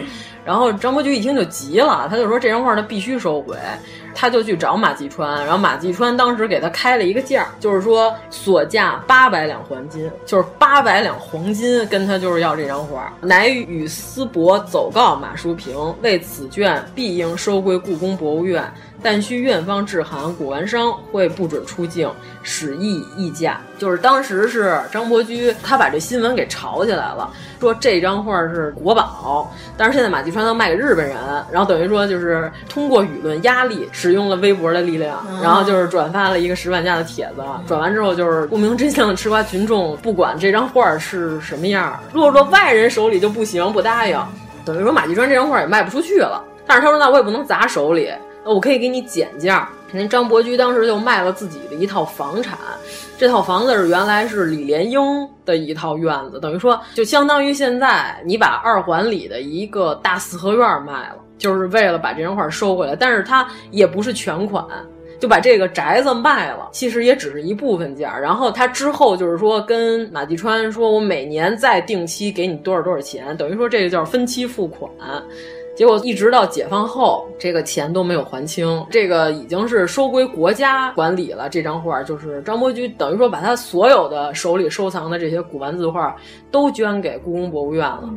[0.42, 3.54] 然后张伯驹一听就急了，他就说这张画他必须收回，
[4.14, 18.64] 他就去找马季川，然后马季川当时给他开了一个价，就是说所价八百两黄金，就是八百两黄金，跟他就是要这张画，乃与思伯走告马淑平，为此卷必应收归故宫博物院。
[19.02, 22.10] 但需院方致函，古玩商会不准出境，
[22.42, 23.60] 使议议价。
[23.78, 31.16] 就是当时是张伯驹，他把这新闻给炒起来了，说这张画是国宝，但是现在马季川要卖给日本人，
[31.50, 44.18] 然后等于说就是通过舆论压力，使用了微博的力量，然后就是转发了一个十万加的帖子，转完之后就是不明真相的吃瓜群众，不管这张画是什么样，落入外人手里就不行，不答应，
[44.64, 46.44] 等于说马季川这张画也卖不出去了。
[46.66, 48.12] 但是他说那我也不能砸手里。
[48.44, 49.68] 我可以给你减价。
[49.92, 52.56] 那张伯驹当时就卖了自己的一套房产，
[53.18, 55.00] 这套房子是原来是李莲英
[55.44, 62.94] 的一套院子，等于说就相当于现在你把二环里的一个大四合院卖了，就是为了把这张画收回来。
[62.94, 64.64] 但是他也不是全款，
[65.18, 68.16] 就把这个宅子卖了，其实也只是一部分价。
[68.16, 74.88] 然后他之后就是说跟马季川说，我每年再定期给你多少多少钱，等于说这个叫分期付款。
[75.80, 81.48] 结果一直到解放后，这个钱都没有还清，这个已经是收归国家管理了。
[81.48, 86.14] 这张画就是张伯驹，等于说把他所有的手里收藏的这些古玩字画
[86.50, 88.10] 都捐给故宫博物院了。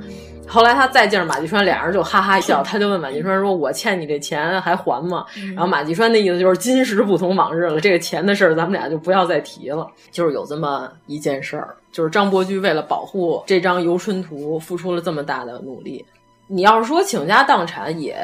[0.45, 9.87] 后来他再见着马季川，俩人就哈哈一笑， 他就问马季川说：“我欠你这钱还还吗？”然后马季川的意思就是今时不同往日了，这个钱的事儿咱们俩就不要再提了。
[10.11, 16.05] 就是有这么一件事儿，就是张伯驹为了保护这张《游春图》，付出了这么大的努力。
[16.47, 18.15] 你要是说倾家荡产也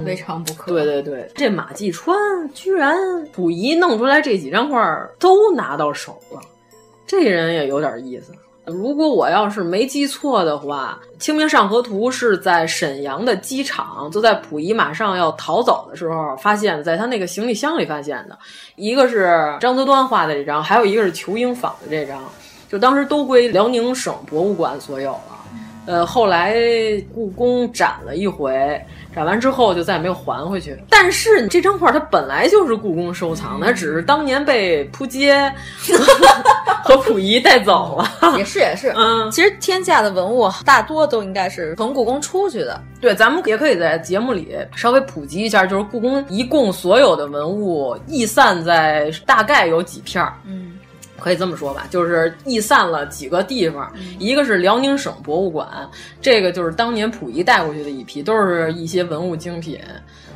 [0.00, 0.72] 未尝不可。
[0.72, 2.16] 对对对，这马继川
[2.54, 2.96] 居然
[3.32, 6.40] 溥仪弄出来这几张画都拿到手了，
[7.06, 8.32] 这人也有点意思。
[8.64, 18.38] 如果我要是没记错的话，《清明上河图》是在沈阳的机场，就在溥仪马上要逃走的时候发现，在他那个行李箱里发现的。
[18.76, 22.22] 一个是张择端画的这张，还有一个是仇英仿的这张，
[22.68, 25.37] 就当时都归辽宁省博物馆所有了。
[25.88, 26.54] 呃，后来
[27.14, 28.78] 故宫展了一回，
[29.14, 30.76] 展完之后就再也没有还回去。
[30.90, 35.50] 但是这张画它本来就是故宫收藏的，只是当年被扑街
[36.84, 38.36] 和溥仪带走了。
[38.36, 42.78] 也是也是，嗯，其实天下的文物大多都应该是从故宫出去的。
[43.00, 50.34] 对，咱们也可以在节目里稍微普及一下，就是故宫一共所有的文物溢散在大概有几片儿。
[50.44, 50.77] 嗯。
[51.20, 55.68] 可以这么说吧，就是逸散了几个地方，一个是辽宁省博物馆，
[56.20, 59.78] 这个就是当年溥仪带过去的一批，都是一些文物精品。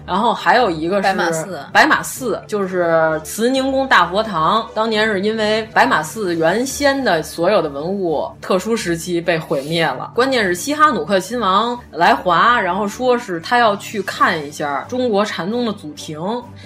[0.06, 4.66] 然后还有一个是白马寺，白马寺就是慈宁宫大佛堂。
[4.74, 16.20] 当年是因为白马寺原先的所有的文物特殊时期被毁灭了，关键是西哈努克亲王来华，然后说是他要去看一下中国禅宗的祖庭，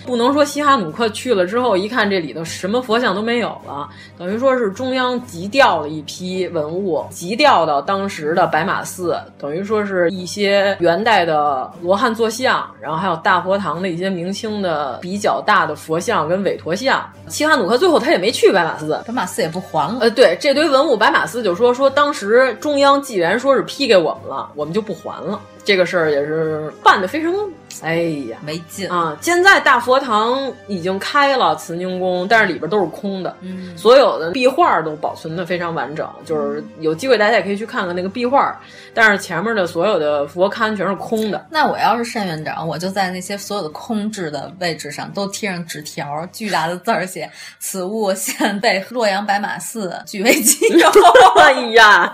[0.07, 3.87] 不能说西哈努克去了之后一看这里头什么佛像都没有了，
[4.19, 13.21] 等于说是中央急调了一批文物，急调到当时的白马寺，等于说是一些元代的罗汉坐像，然后还有。
[13.27, 19.99] 大佛堂的一些明清的比较大的佛像跟韦陀像，西哈努克最后他也没去白马寺，白马寺也不还了。
[20.01, 25.41] 呃，对，这堆文物白马寺就说说当时中央既然说是批给我们了，我们就不还了。
[25.67, 27.35] 这个事儿也是办的非常，
[27.83, 27.97] 哎
[28.31, 29.19] 呀，没劲啊！
[29.21, 38.59] 现在大佛堂已经开了慈宁宫，但是里边都是空的，嗯，所有的壁画都保存的非常完整，就是有机会大家也可以去看看那个壁画，
[38.95, 41.47] 但是前面的所有的佛龛全是空的。
[41.51, 50.89] 那我要是单院长，我就在那些所有的空置的位置上都贴上纸条，巨大的字儿写“此物现被洛阳白马寺据为己有
[51.43, 52.13] ”。哎呀，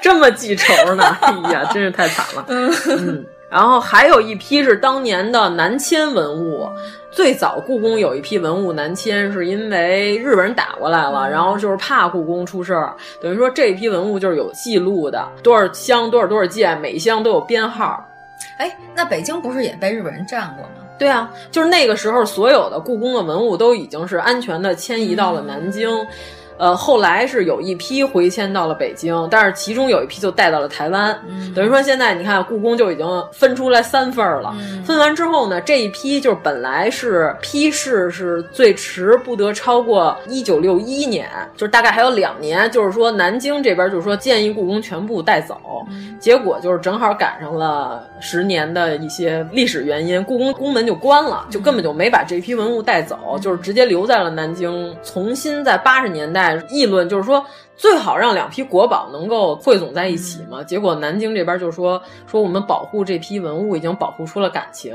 [0.00, 1.04] 这么记仇呢！
[1.20, 2.44] 哎呀，真是太惨了。
[2.48, 2.72] 嗯，
[3.50, 6.68] 然后还有一批是当年的南迁文物。
[7.10, 18.02] 最早故宫有一批文物南迁，是因为日本人打过来了，然后就是怕故宫出事儿，等于说这一批文物就是有记录的，多少箱多少多少件，每一箱都有编号。
[18.56, 20.86] 哎，那北京不是也被日本人占过吗？
[20.98, 25.90] 对啊，就是那个时候，所有的故宫的文物都已经是安全的迁移到了南京。
[25.90, 26.06] 嗯
[26.62, 31.12] 呃，后来是有一批回迁到了北京，但是其中有一批就带到了台湾。
[31.28, 34.54] 嗯、等于说现在你看，故宫就已经分出来三份了。
[34.60, 45.58] 嗯、分完之后呢，这一批就是本来是批示是最迟不得超过一九六一年，就是大概还有两年，就是说南京这边就是说建议故宫全部带走。
[45.90, 56.51] 嗯、结果就是正好赶上了十年的一些历史原因，故宫宫门就关了，就根本就没把这批文物带走，就是直接留在了南京，重新在八十年代。
[56.68, 57.46] 议论就是说，
[57.82, 60.62] 最好让两批国宝能够汇总在一起嘛。
[60.62, 64.94] 结果南京这边就说说我们保护这批文物已经保护出了感情，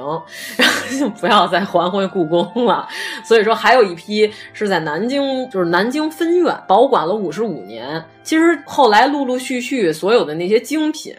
[0.55, 2.87] 然后就不要再还回故宫了。
[3.25, 8.01] 所以说还有一批是在南京，就是南京分院保管了五十五年。
[8.23, 11.15] 其实后来陆陆续续所有的那些精品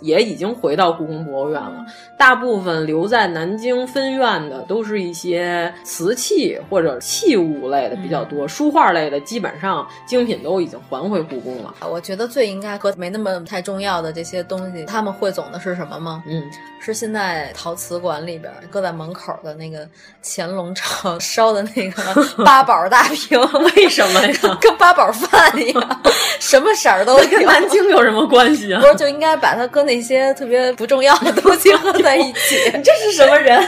[0.00, 1.84] 也已经回到故宫博物院了，
[2.16, 11.74] 大部分留在南京分院的都是一些瓷器或者器物类的比较多，书画类的基本上精品都已经还回故宫了。
[11.90, 16.22] 我觉得最应该和没那么太重要的这些东西，他们汇总的是什么吗？
[16.28, 16.48] 嗯，
[16.80, 19.88] 是现在陶瓷馆里边搁在门口的那个
[20.22, 23.38] 乾隆朝 烧的那个八宝大瓶，
[23.76, 24.58] 为什么呀？
[24.62, 26.00] 跟八宝饭一样。
[26.38, 28.80] 什么色儿都，跟南京有什么关系啊？
[28.80, 32.70] 不是，就应该把它跟那些特别不重要的东西合在一起。
[32.84, 33.60] 这是什么人？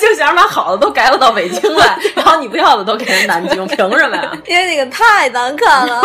[0.00, 4.36] 就想把好的都改了到北京来，然后你不要的都给人南京，凭什么呀？
[4.46, 6.02] 因为那个太难看了。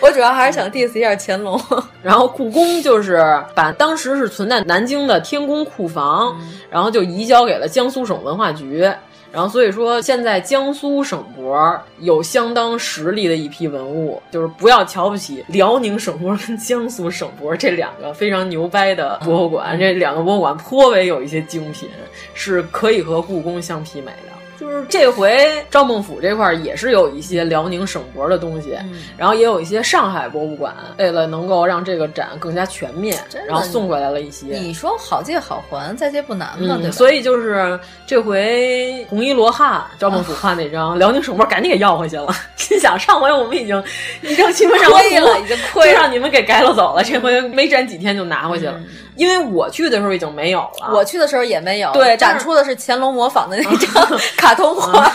[0.00, 1.60] 我主要还是想 diss 一下乾隆。
[2.02, 8.88] 然后故宫就是把当时是存在南京的天宫库房，嗯、然后就移交给了江苏省文化局。
[9.32, 21.90] 然后所以说，现在江苏省博有相当实力的一批文物，就是不要瞧不起辽宁省博跟江苏省博这两个非常牛掰的博物馆，这两个博物馆颇为有一些精品，
[22.32, 24.35] 是可以和故宫相媲美的。
[24.58, 34.46] 就是这回赵孟俯这块也是有一些辽宁省博的东西，嗯、然后也有一些上海博物馆，为了能够让这个展更加全面，然后送过来了一些。
[34.46, 36.92] 你说好借好还，再借不难嘛，嗯、对吧？
[36.92, 43.82] 所以就是这回红衣罗汉赵孟俯画那张，啊、辽宁省博赶紧给要回去了，心想上回我们已经
[44.22, 48.72] 一张新闻上亏了，已经亏了，就让你们给改了走了，这回没展几天就拿回去了。
[48.76, 48.86] 嗯
[49.16, 51.90] 因为我去的时候已经没有了，我去的时候也没有。
[51.92, 55.12] 对，展出的是乾隆模仿的那张 卡通画。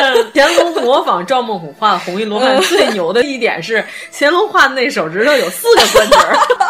[0.00, 6.16] 嗯， 乾隆模仿赵孟俯画的红衣罗汉最牛的一点是，乾隆画的那手指头有四个关节，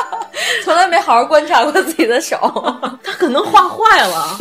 [0.64, 2.36] 从来没好好观察过自己的手，
[3.03, 4.36] 他可能画坏了。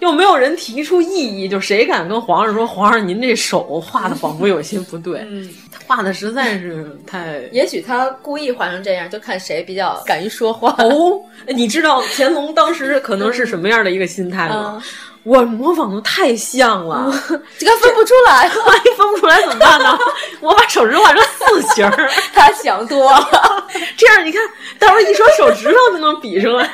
[0.00, 2.66] 又没有人提出异议，就谁敢跟皇上说？
[2.66, 10.74] 皇上，您这手画的仿佛有些不对，嗯，他画的实在是太 也许他故意画成这样，就看谁比较敢于说话。
[10.78, 14.74] 哦，你知道乾隆当时可能是什么样的一个心态吗？
[14.76, 14.82] 嗯、
[15.24, 17.10] 我模仿的太像了，
[17.58, 19.98] 这个分不出来， 万一分不出来怎么办呢？
[20.40, 21.90] 我把手指画成四形，
[22.34, 23.66] 他想多了。
[23.96, 24.42] 这样你看，
[24.78, 26.70] 到时候一说手指头就能比出来。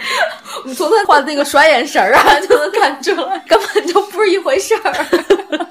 [0.64, 5.06] 你从他画的那个甩眼神儿啊，就能看出来，根本就不是一回事儿。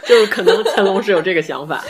[0.07, 1.84] 就是可能乾隆是有这个想法，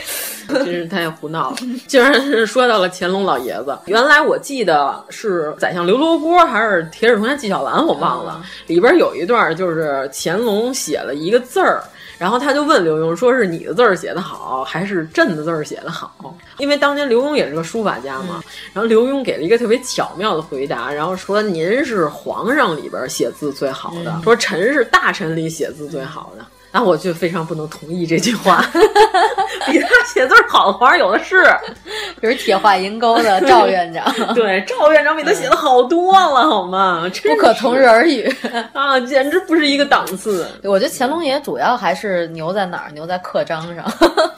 [0.48, 1.56] 真是太胡闹了。
[1.86, 8.42] 竟然是说到了乾隆老爷子，原来我记得是宰相刘罗锅还是铁齿铜牙纪晓岚，我忘了。
[8.66, 11.82] 里边有一段就是乾隆写了一个字儿。
[12.18, 16.36] 然后他就问刘墉，说是你的字儿写的好，还是朕的字儿写的好？
[16.58, 18.42] 因为当年刘墉也是个书法家嘛。
[18.74, 26.44] 然后刘墉给了一个特别巧妙的回答，然后说您是皇上里边写字最好的，说臣是大臣里写字最好的。
[26.72, 28.64] 然后我就非常不能同意这句话，
[29.66, 31.42] 比他写字好的皇上有的是，
[32.20, 34.04] 比如铁画银钩的赵院长，
[34.34, 37.10] 对，赵院长比他写的好多了，好吗？
[37.24, 38.32] 不可同日而语
[38.72, 40.46] 啊，简直不是一个档次。
[40.62, 42.90] 我觉得乾隆爷主要还是牛在哪儿？
[42.92, 43.84] 牛在刻章上。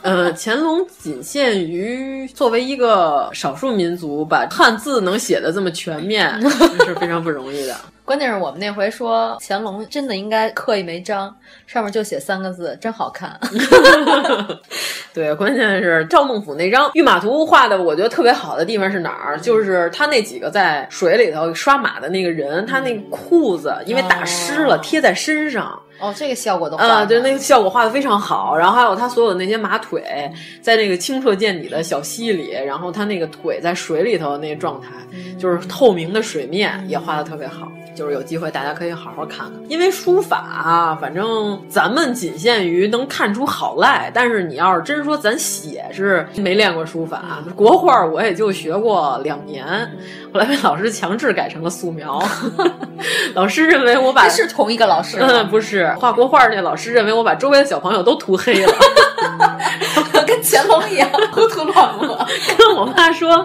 [0.03, 6.41] 呃，乾隆仅限于作为一个少数民族，把汉字能写的这么全面，
[6.85, 7.77] 是非常不容易的。
[8.05, 11.35] 关键是我们那回说乾隆真的应该刻一枚章，
[11.67, 13.39] 上面就写三个字，真好看。
[15.15, 19.39] 对，关键是赵孟俯那张御马图画的，我觉得特别好的地方是哪儿？
[19.39, 25.81] 就是他那几个在水里头刷马的那个人，他那裤子因为打湿了，贴在身上。
[26.03, 28.57] 哦，这个效果都啊，对，那个效果画的非常好。
[28.57, 30.03] 然后还有他所有的那些马腿，
[30.61, 34.89] 在那个清澈见底的小溪里，然后他那个腿在水里头那个状态，
[35.39, 37.71] 就是透明的水面也画的特别好。
[37.95, 49.67] 就是有机会大家可以好好看看，因为书法啊，反正咱们仅限于能看出好赖，但是你要是真说咱写是没练过书法，国画我也就学过两年，
[50.33, 52.23] 后 来被老师强制改成了素描。
[53.35, 58.73] 老师认为我把是同一个老师，嗯，不是画国画那老师认为我把周围的小朋友都涂黑了。
[60.25, 62.27] 跟乾隆一样胡涂乱抹，
[62.57, 63.45] 跟我妈说，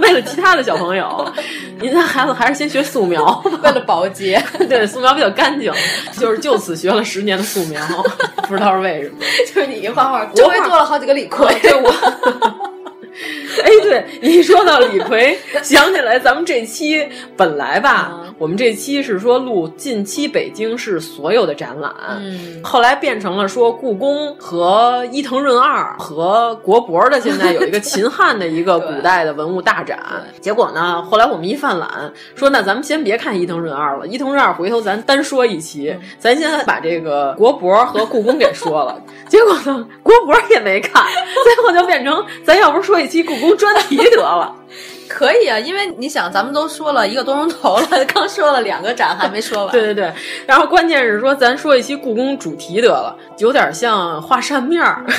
[0.00, 1.32] 为了其他的小朋友，
[1.80, 4.40] 您家孩子还是先学素描，为了保洁。
[4.68, 5.72] 对，素描比较干净，
[6.16, 7.82] 就是就此学了十年的素描，
[8.46, 9.16] 不知道是为什么。
[9.52, 11.52] 就是你一画画，周围多了好几个李逵。
[11.60, 11.92] 对我。
[13.62, 29.98] 哎，对，一说到李逵，想起来咱们这期本来吧，我们这期是说录近期北京市所有的展览，嗯，后来变成了说故宫和伊藤润二和国博的，现在有一个秦汉的一个古代的文物大展。
[30.40, 39.00] 结果呢，后来我们一犯懒，说那咱们先别看伊藤润二了，伊藤润二回头咱单说一期，嗯、咱先把这个国博和故宫给说了。
[39.28, 41.04] 结果呢，国博也没看，
[41.44, 44.54] 最后就变成咱要不说一期故宫专题得了。
[45.14, 49.70] 可以啊，因为你想，咱们都说了一个多钟头了，刚说了两个展还没说完。
[49.72, 50.12] 对对对，
[50.44, 55.04] 然后关键是说，咱说一期故宫主题得了，有点像画扇面儿。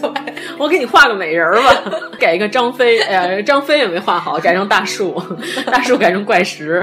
[0.00, 0.10] 对，
[0.56, 1.74] 我给你画个美人儿吧，
[2.16, 5.20] 改一个张飞，哎呀，张飞也没画好，改成大树，
[5.66, 6.80] 大树改成怪石，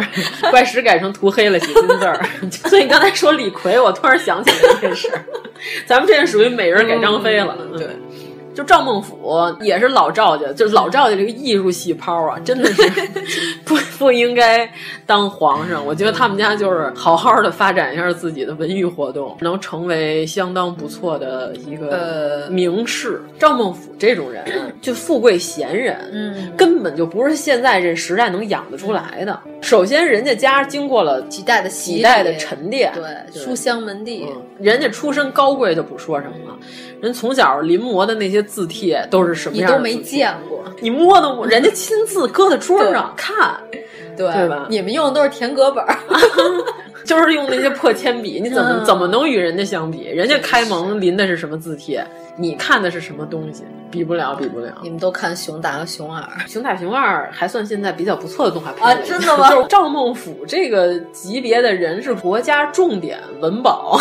[0.52, 2.20] 怪石改成涂黑了写金字儿。
[2.68, 5.10] 所以你刚才说李逵，我突然想起来这件事，
[5.86, 7.56] 咱们这是属于美人改张飞了。
[7.72, 7.88] 嗯、对。
[8.56, 9.18] 就赵孟俯
[9.60, 12.82] 也是老赵家，就是老赵家这个艺术细胞啊，真的是
[13.66, 14.68] 不不应该
[15.06, 15.86] 当皇上。
[15.86, 23.22] 我觉得他们家就是好好的发展一下自己的文娱活动，能成为相当不错的一个名士。
[23.38, 24.46] 赵孟俯这种人，
[24.82, 29.38] 就富贵闲人，嗯，根本就不是现在这时代能养得出来的。
[29.62, 36.58] 首先，人家家经过了几代的几代的沉淀，对，书香门第，嗯、人家出身高贵就不说什么了。
[37.02, 39.70] 人从小临摹的那些字帖都是什么样？
[39.70, 43.58] 你都没见过，你摸的人家亲自搁在桌上看，
[44.16, 44.68] 对对吧？
[44.70, 45.84] 你们用的都是田格本，
[47.06, 50.06] 就是用那些破铅笔， 你怎么、嗯、怎么能与人家相比？
[50.06, 52.06] 人家开蒙临的是什么字帖？
[52.38, 53.64] 你看的是什么东西？
[53.90, 54.74] 比不了，比不了。
[54.84, 58.94] 你们都看熊大和熊二，熊大熊二还算现在比较不错的动画片啊？
[59.06, 59.50] 真的吗？
[59.50, 63.98] 就 是赵孟俯这个级别的人是国家重点文保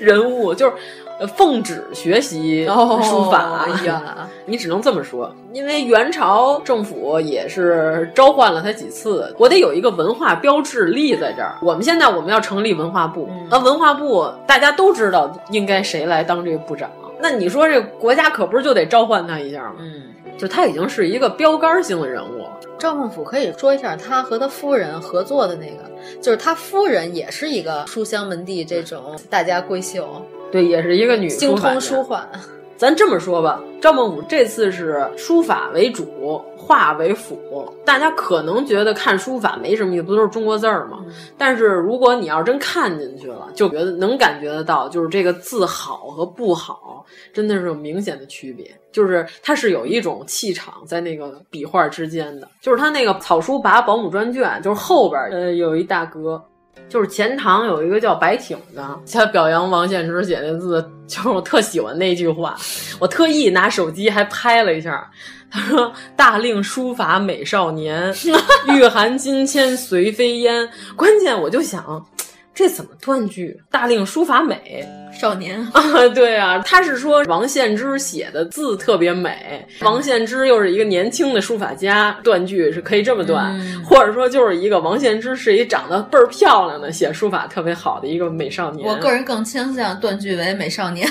[0.00, 0.72] 人物，就是。
[1.18, 11.56] 呃，奉旨学习书法、哦、哎呀， 你只能这么说，因为元朝政府也是召唤了他几次，我得有一个文化标志立在这儿。
[11.62, 16.90] 我们现在我们要成立文化部，那、嗯、文化部大家都知道应该谁来当这个部长，
[17.20, 19.76] 那你说这国家可不是就得召唤他一下吗？
[19.78, 20.02] 嗯，
[20.36, 22.44] 就他已经是一个标杆性的人物。
[22.76, 25.84] 赵孟俯可以说一下他和他夫人合作的那个，
[26.20, 30.20] 就是他夫人也是一个书香门第这种大家闺秀。
[30.54, 32.24] 对，也是一个女精通书画。
[32.76, 37.72] 咱这么说吧，赵孟俯这次是书法为主，画为辅。
[37.84, 40.98] 大家可能觉得看书法没什么意思，不都是中国字儿吗？
[41.06, 48.70] 嗯、但是如果你要真看进去了，就觉得能感觉得到，就是这个字好和不好，真的是有明显的区别。
[48.92, 56.40] 就是它是有一种气场在那个笔画之间的，就是他那个草书拔保姆专卷，就是后边呃有一大哥。
[56.88, 62.56] 就是钱塘有一个叫白挺的，他表扬王献之写那字，就是我特喜欢那句话，
[62.98, 65.10] 我特意拿手机还拍了一下。
[65.50, 68.12] 他说：“大令书法美少年，
[68.74, 72.04] 玉含金铅随飞烟。”关键我就想，
[72.52, 73.60] 这怎么断句？
[73.70, 74.84] 大令书法美
[75.18, 88.86] 少年 啊，对啊，他是说王献之写的字特别美，王献之又是一个年轻的书法家，断句是可以这么断，嗯、或者说就是一个王献之是一长得倍儿漂亮的，写书法特别好的一个美少年。
[88.86, 91.08] 我个人更倾向断句为美少年。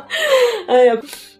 [0.68, 0.96] 哎呀。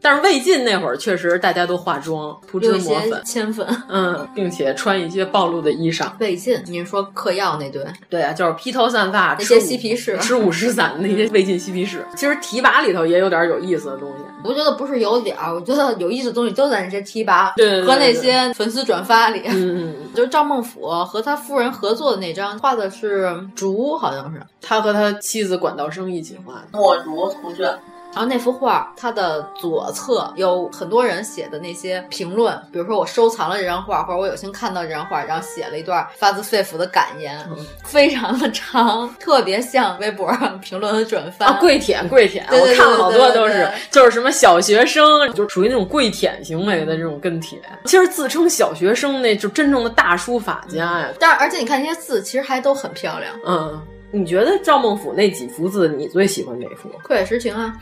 [0.06, 3.66] 但是魏晋那会儿确实大家都化妆，涂脂抹粉，铅粉。
[3.88, 6.12] 嗯，并且穿一些暴露的衣裳。
[6.18, 7.82] 魏晋，你是说嗑药那堆？
[8.10, 11.93] 对啊，就是披头散发，那些吃嬉皮士吃五石散的那些魏晋嬉皮士。
[12.14, 14.24] 其实提拔里头也有点有意思的东西。
[14.42, 19.42] 我觉得不是有点儿，我觉得有意思的东西都在那些提拔对和那些粉丝转发里。
[19.46, 26.78] 嗯嗯， 就是赵孟俯和他夫人合作的那张，画的是竹，好像是他和他妻子管道生一起画的。
[26.78, 27.74] 墨竹图卷。
[28.14, 41.46] 然后那幅画，它的左侧有很多人写的那些评论，比如说我收藏了这张画，或者我有幸看到这张画，然后写了一段发自肺腑的感言，嗯非常的长，特别像微博上 评论和转发。
[41.46, 47.60] 啊，跪舔跪舔，我看了好多都是就是什么小学生，就属于那种跪舔行为的这种跟帖。
[47.84, 51.08] 其实自称小学生那就真正的大书法家呀。
[51.18, 53.34] 但是而且你看那些字，其实还都很漂亮。
[53.44, 53.82] 嗯，
[54.14, 56.88] 你觉得赵孟俯那几幅字，你最喜欢哪幅？
[57.02, 57.74] 阔野实情啊，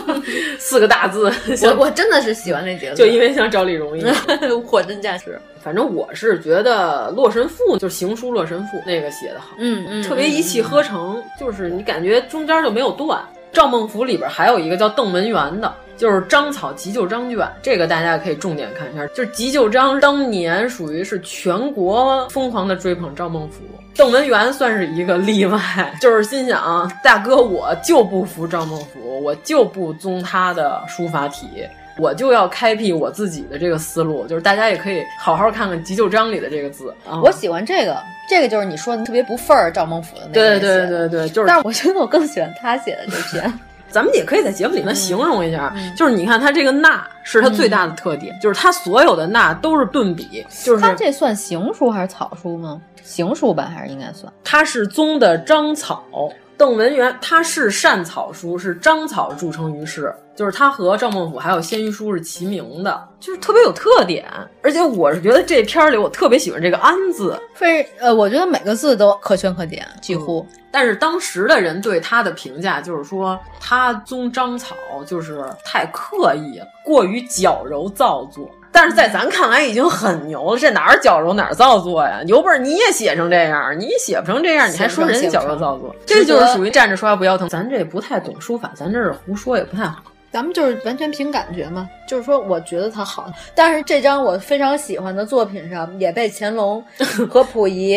[0.58, 1.30] 四个大字，
[1.62, 4.14] 我我真的是喜欢那几个字，就因为像赵丽蓉一样。
[4.64, 5.38] 货真价实。
[5.62, 13.22] 反正我是觉得《洛神赋》就是行书《洛神赋》那个写的好，嗯嗯，特别一气呵成，就是你感觉中间就没有断。
[13.52, 19.06] 赵孟俯里边还有一个叫邓文元的，就是章草急救章卷，这个大家可以重点看一下。
[19.08, 23.60] 就是急救章当年属于是全国疯狂的追捧赵孟俯，
[23.94, 25.58] 邓文元算是一个例外，
[26.00, 31.46] 就是心想大哥我就不服赵孟俯，我就不宗他的书法体。
[31.96, 36.92] 我就要开辟我自己的这个思路，就是大家也可以好好看看急救章里的这个字。
[37.08, 37.96] 啊、我喜欢这个，
[38.28, 40.32] 这个就是你说的特别不份儿赵孟俯的那个。
[40.32, 41.46] 对对对对对，就是。
[41.46, 43.60] 但是我觉得我更喜欢他写的这篇。
[43.94, 52.82] 咱们也可以在节目里面形容一下，嗯、就是你看他这个捺是他最大的特点，嗯、就是他所有的捺都是顿笔，就是他这算行书还是草书吗？
[53.04, 54.32] 行书吧，还是应该算。
[54.42, 56.02] 他是宗的章草。
[56.56, 64.24] 邓文元他是善草书，是章草著称于世，就是他和赵孟俯还有鲜于书是齐名的，就是特别有特点。
[64.62, 70.44] 而且我是觉得这篇里我特别喜欢这个“安”字，非呃，我觉得每个字都可圈可点，几乎。
[70.50, 74.74] 嗯、但是当时的人对他的评价就是说，他宗章草
[75.06, 78.50] 就是太刻意了，过于矫揉造作。
[78.72, 82.20] 但是在咱看来已经很牛了，这哪儿矫揉哪儿造作呀？
[82.26, 85.94] 有本事你也写成这样，你写不成这样，你还说人家矫揉造作？
[86.04, 87.48] 这就是属于站着说话不腰疼。
[87.48, 90.02] 咱这不太懂书法，咱这是胡说也不太好。
[90.34, 96.84] 咱们就是完全凭感觉嘛，就是说我觉得它好，但是这张我非常喜欢的作品上也被乾隆
[97.30, 97.94] 和溥仪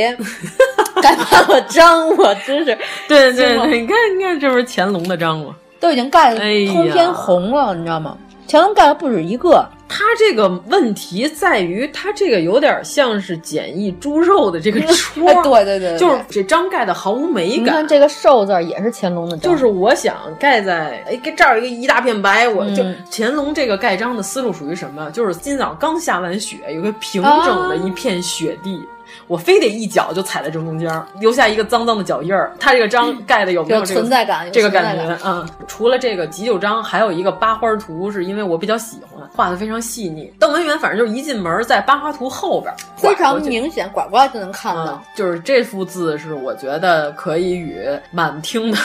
[1.01, 2.77] 改判了章，我真是
[3.07, 5.55] 对对对，你看你看，这不是乾隆的章吗？
[5.79, 8.15] 都已经盖通天红了，你知道吗？
[8.47, 9.67] 乾隆盖了不止一个。
[9.87, 17.59] 他这个问题在于，他这个有点像是简易猪肉的这个 戳，哎对对对，就是这章盖的毫无美感。
[17.59, 25.09] 你看这个寿字也是乾隆的章，就是我想盖在哎，这儿有一个一大片白，我就、嗯、乾隆这个盖章的思路属于什么？
[25.11, 28.77] 就是今早刚下完雪，有个平整的一片雪地。
[28.77, 28.96] 啊
[29.27, 32.51] 我非得一脚就踩在正中间，留下一个脏脏的脚印儿。
[32.59, 34.49] 他这个章盖的有没有、这个、存在感？
[34.51, 35.49] 这个感觉啊、嗯！
[35.67, 40.31] 除了这个急救章，还有一个八花图，是因为我比较喜欢，画的非常细腻。
[40.39, 45.01] 邓文元反正就是一进门，在八花图后边，非常明显，拐过来就能看到、嗯。
[45.13, 48.77] 就是这幅字是我觉得可以与满厅的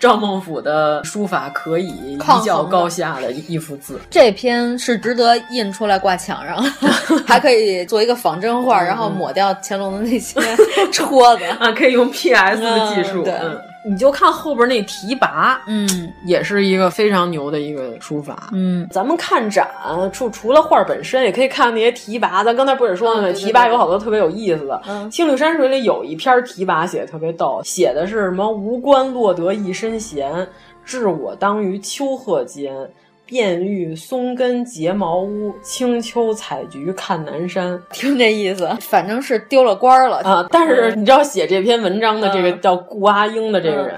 [0.00, 4.00] 赵孟俯的书法可以一较高下的一幅字。
[4.10, 6.60] 这篇是值得印出来挂墙上，
[7.24, 9.54] 还可以做一个仿真画，然后抹掉。
[9.68, 10.40] 乾隆的那些
[10.90, 13.22] 戳子啊，可以用 PS 的技术。
[13.22, 13.60] 嗯、对、嗯，
[13.90, 15.86] 你就看后边那提拔，嗯，
[16.24, 18.48] 也是一个非常牛的一个书法。
[18.52, 19.68] 嗯，咱们看展，
[20.12, 22.42] 除除了画本身，也可以看那些提拔。
[22.42, 23.28] 咱刚才不是说了吗？
[23.28, 24.80] 嗯、提拔有好多特别有意思的。
[24.88, 28.50] 嗯，《青绿山水》里有一篇提拔写的特别逗，写的是什么？
[28.50, 30.48] 无官落得一身闲，
[30.84, 32.74] 置我当于丘壑间。
[33.28, 37.78] 遍遇松根结茅屋，清秋采菊看南山。
[37.92, 40.48] 听这意思， 反正是丢了官了啊！
[40.50, 43.94] 但是你知道写这篇文章的这个叫顾阿英的这个人，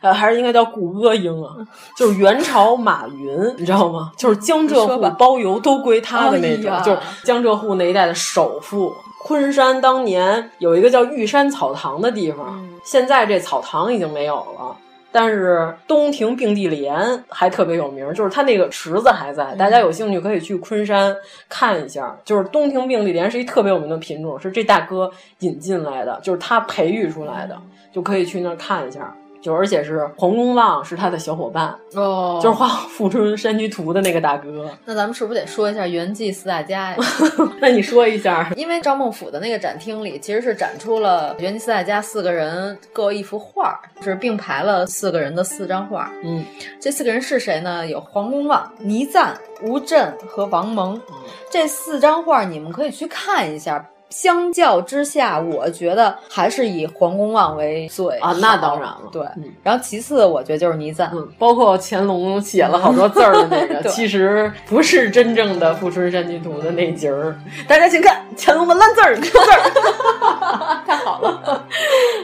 [0.00, 1.54] 呃、嗯，还是应该叫顾阿英啊？
[1.94, 4.10] 就是元朝马云，你知道吗？
[4.16, 8.94] 就是江浙沪包邮都归他的那种，哎、就是江浙沪那一带的首富。
[9.22, 14.74] 昆山当年有一个叫玉山草堂的地方，嗯、现在这草堂已经没有了。
[15.12, 21.16] 但是东亭并蒂莲还特别有名，就是它那个池子还在，大家有兴趣可以去昆山
[21.48, 22.16] 看一下。
[22.24, 27.60] 就是东亭并蒂莲是一特别有名的品种，是这大哥引进来的，就是他培育出来的，
[27.92, 29.14] 就可以去那儿看一下。
[29.40, 34.70] 就而且是黄公望是他的小伙伴哦，就是画《富春山居图》的那个大哥。
[34.84, 36.96] 那咱们是不是得说一下元记四大家呀？
[37.60, 46.10] 那你说一下，因为赵孟俯的那个展厅里其实是展出了元记四大家四个人各一幅画，是并排了四个人的四张画。
[46.22, 46.44] 嗯，
[46.78, 47.86] 这四个人是谁呢？
[47.86, 50.96] 有黄公望、倪瓒、吴镇和王蒙。
[50.96, 51.14] 嗯
[51.52, 53.84] 这四张画你们可以去看一下。
[54.10, 59.22] 相较之下，我觉得还是以黄公望为最啊，那当然了，对。
[59.36, 67.38] 嗯、然后其次，我觉得就是倪瓒，嗯，包括乾隆写了好多字儿的那个， 其实不是真正的《富春山居图》的那集儿。
[67.66, 71.64] 大家请看乾隆的烂字儿，字儿， 太好了。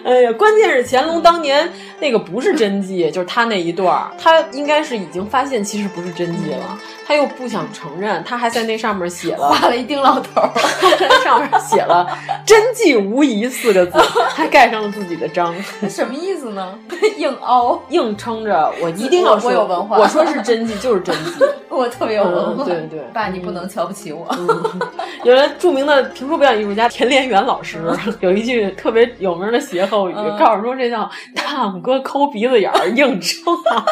[0.05, 1.71] 哎呀，关键是乾隆当年
[2.01, 10.43] 那个不是真迹，就是他那一段，他应该是已经发现其实不是真迹了，他又不想承认，他还在那上面写了画了一丁老头，
[11.25, 11.87] 上面写。
[11.87, 12.05] 了
[12.45, 13.97] “真迹无疑”四个字，
[14.29, 15.55] 还盖上了自己的章，
[15.89, 16.77] 什么意思呢？
[17.17, 22.65] 硬凹，硬撑着，我一定要说，我有文化，我说是真迹就是真迹，我特别有文嗯、化。
[22.65, 24.27] 对对，爸，你不能瞧不起我。
[24.37, 24.81] 嗯、
[25.23, 27.79] 原来著名的评书表演艺术家田连元老师
[28.19, 33.87] 有一句特别有名的歇后语，嗯、告诉说这叫“大拇哥抠鼻子眼儿硬撑啊”，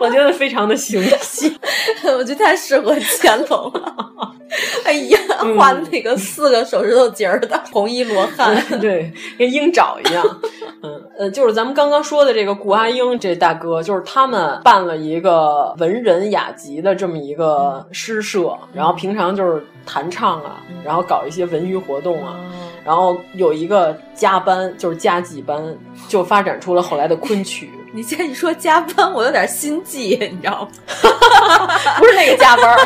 [0.00, 1.50] 我觉得非常的形象，
[2.16, 4.32] 我觉得太适合乾隆了。
[4.84, 5.18] 哎呀，
[5.58, 10.24] 画的那个四个手指头节儿的红衣罗汉，对，跟鹰爪一样。
[10.82, 22.38] 嗯呃，就是咱们刚刚说的这个顾阿英这大哥，就是他们办了一个文人雅集的这么一个诗社，然后平常就是弹唱啊，然后搞一些文娱活动啊，
[22.84, 25.76] 然后有一个加班，就是加几班，
[26.08, 27.68] 就发展出了后来的昆曲。
[27.96, 30.68] 你现在一说加班，我有点心悸，你知道吗？
[31.98, 32.76] 不是那个加班，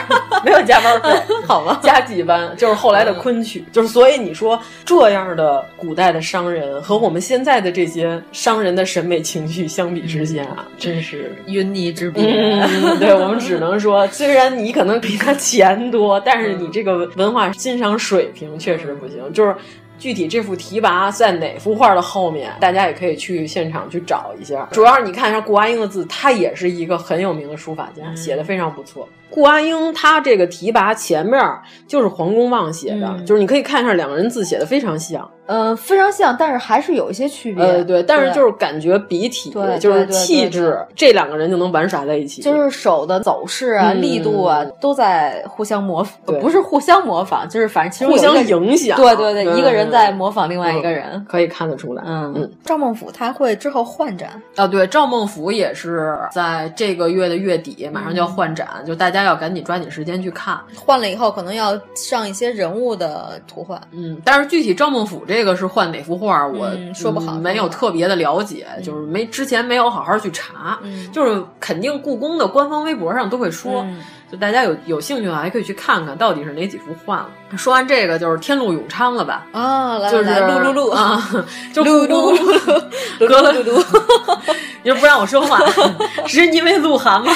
[0.45, 1.09] 没有加班费，
[1.49, 1.81] 好吗？
[1.83, 10.47] 加几班就是后来的昆曲，就是所以你说这样的古代的商人和我们现在的这些商人的审美情趣相比之下，
[10.79, 12.23] 真是云泥之别。
[12.23, 19.57] 嗯、 对我们只能说，虽然你可能比他钱多，但是你这个文化欣赏水平确实不行，就是。
[20.01, 24.67] 具体这幅题跋在哪幅画的后面，大家也可以去现场去找一下。
[24.73, 29.07] 主要是你看一下顾阿英的字，他也是一个很有名的书法家，嗯、写的非常不错。
[29.29, 31.39] 顾阿英他这个题跋前面
[31.87, 35.31] 就是黄公望写的，嗯、就是你可以看一下两个人字写的非常像。
[35.51, 37.65] 呃，非常像，但是还是有一些区别。
[37.65, 42.41] 呃，对，但是就是感觉笔体，就是气质，这两个人就能玩耍在一起。
[42.41, 48.97] 就是手的走势啊、嗯、力度啊，都在互相模仿，不是互相模仿，就是反正其实互相影响。
[48.97, 52.05] 对对对，一个人在模仿另外一个人，嗯、可以看得出来。
[52.07, 52.53] 嗯嗯。
[52.65, 60.57] 赵孟俯他会之后换展啊，对，赵孟俯也是在这个月的月底马上就要换展，就大家要赶紧抓紧时间去看。
[60.77, 63.81] 换了以后，可能要上一些人物的图画。
[63.91, 77.29] 嗯，但是具体赵孟俯这个是换哪幅画，我、嗯、说不好、嗯，没有特别的了解，嗯、就是没之前没有好好去查，嗯、就是肯定故宫的官方微博上都会说，嗯、就大家有有兴趣的话，还可以去看看到底是哪几幅换了。
[77.57, 79.47] 说完这个，就是天禄永昌了吧？
[79.53, 84.37] 啊，来就是来噜噜噜啊， 就噜噜噜隔了噜噜，
[84.83, 85.61] 你就不让我说话，
[86.27, 87.33] 是因为鹿晗吗？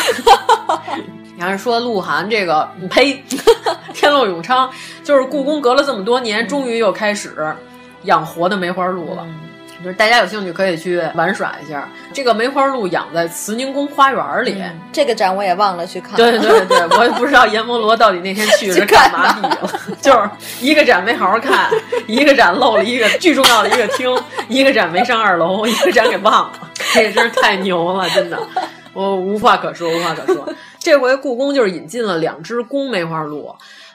[1.36, 3.22] 你要是说鹿晗这个，呸！
[3.92, 4.70] 天禄永昌
[5.02, 7.34] 就是故宫隔了这么多年，终于又开始
[8.04, 9.22] 养活的梅花鹿了。
[9.26, 9.34] 嗯
[9.82, 11.86] 就是大家有兴趣可以去玩耍一下。
[12.10, 16.16] 这个梅花鹿养在慈宁宫花园里，嗯、这个展我也忘了去看。
[16.16, 20.30] 对对对，我也不知道阎摩罗到底那天去是 干嘛去了，就是
[20.62, 21.70] 一个展没好好看，
[22.08, 24.10] 一个展漏了一个巨重要的一个厅，
[24.48, 28.40] 一个展没上二楼， 一个展给忘了，这真是太牛了，真的。
[28.94, 30.48] 我无话可说，无话可说。
[30.78, 33.54] 这回故宫就是引进了两只公梅花鹿，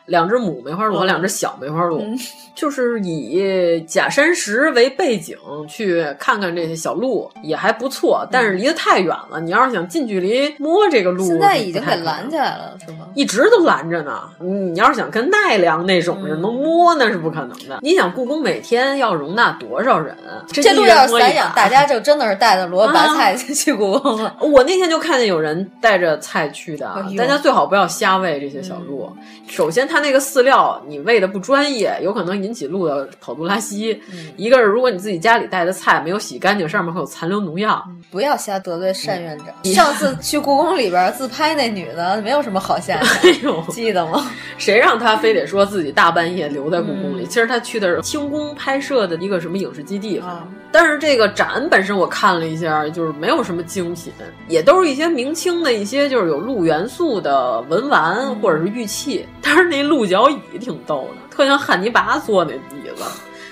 [0.09, 2.17] 两只母梅花鹿和两只小梅花鹿，嗯、
[2.53, 5.37] 就是以假山石为背景
[5.67, 8.27] 去看看这些小鹿，也还不错。
[8.31, 13.07] 但是离得太远了，你要是想近距离摸这个鹿，现在已经给拦起来了，是吗？
[13.15, 14.21] 一直都拦着呢。
[14.39, 17.79] 你要是想跟奈良那种人能摸，那是不可能的。
[17.81, 20.15] 你想，故宫每天要容纳多少人？
[20.51, 24.35] 这鹿要是散养，大家就真的是带着萝卜白菜去故宫了。
[24.41, 29.09] 我那天就看见有人带着菜去的，哎、大家最好不要瞎喂这些小鹿。
[29.15, 34.01] 嗯、首先，它那个饲料你喂的不专业，有可能引起鹿的跑肚拉稀。
[34.11, 37.83] 嗯、一个是，如果你自己家里带的菜没有洗干净，上面会有残留农药。
[37.87, 39.47] 嗯、不要瞎得罪单院长。
[39.63, 43.17] 嗯、上次去故宫里边自拍那女的，没有什么好下场。
[43.23, 44.29] 哎呦，记得吗？
[44.57, 47.25] 谁让她非得说自己大半夜留在故宫里？
[47.25, 50.19] 其实她去的是清宫拍摄的一个什么影视基地。
[50.19, 54.13] 啊但是这个展本身我看了一下，就是没有什么精品，
[54.47, 59.25] 也都是一些明清的一些就是有鹿元素的文玩或者是玉器。
[59.41, 63.03] 但是那鹿角椅挺逗的，特像汉尼拔坐那椅子，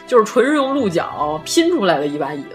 [0.06, 2.50] 就是纯是用鹿角拼出来的一把椅子。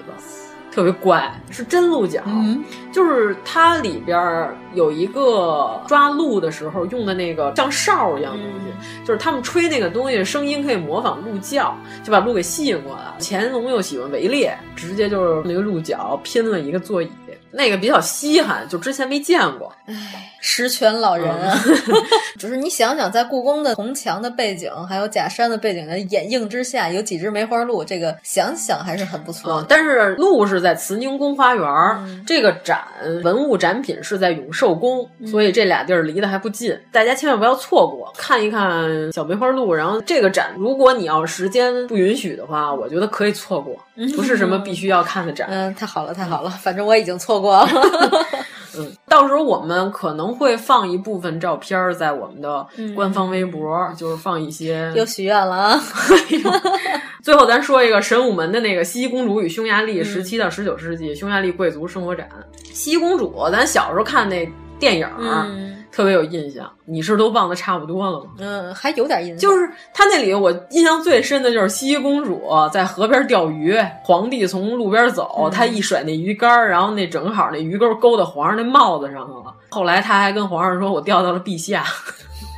[0.75, 13.03] 特别怪，是真鹿角，嗯、就是它里边有一个抓鹿的时候用的那个像哨一样的东西，嗯、就是他们吹那个东西声音可以模仿鹿叫，就把鹿给吸引过来。
[13.21, 17.11] 乾隆又喜欢围猎，直接就是那个鹿角拼了一个座椅。
[17.53, 19.73] 那个比较稀罕，就之前没见过。
[19.87, 21.59] 唉，十全老人啊！
[22.39, 29.67] 只是你想想，在故宫的红墙的背景，还有假山的背景的掩映之下，有几只梅花鹿，这个想想还是很不错、嗯。
[29.69, 32.83] 但是鹿是在慈宁宫花园，嗯、这个展
[33.23, 39.73] 文物展品是在永寿宫，嗯、所以这俩地儿离得还不近，大家千万不要错过，看一看小梅花鹿。
[39.75, 43.77] 然后这个展，如果你要时间不允许的话，我觉得可以错过，
[44.17, 45.49] 不是什么必须要看的展。
[45.51, 47.69] 嗯，太好了，太好了，反正我已经错过了。
[48.79, 54.91] 嗯，到时候我们可能会放一部分照片在我们的官方微博，嗯、就是放一些。
[54.97, 55.81] 又许愿了啊！
[57.23, 62.27] 最后咱说一个神武门的那个西西公主与匈牙利十七到十九世纪匈牙利贵族生活展。
[62.65, 65.07] 西西公主，咱小时候看那电影。
[65.19, 68.31] 嗯特别有印象，你是都忘得差不多了吗？
[68.39, 69.39] 嗯，还有点印象。
[69.39, 79.55] 就是他那里，我印象最深的就是西西公主在河边钓鱼，皇帝从路边走，他、嗯、一甩那鱼竿，然后那正好那鱼钩勾到皇上那帽子上了。
[79.69, 81.85] 后来他还跟皇上说：“我钓到了陛下。”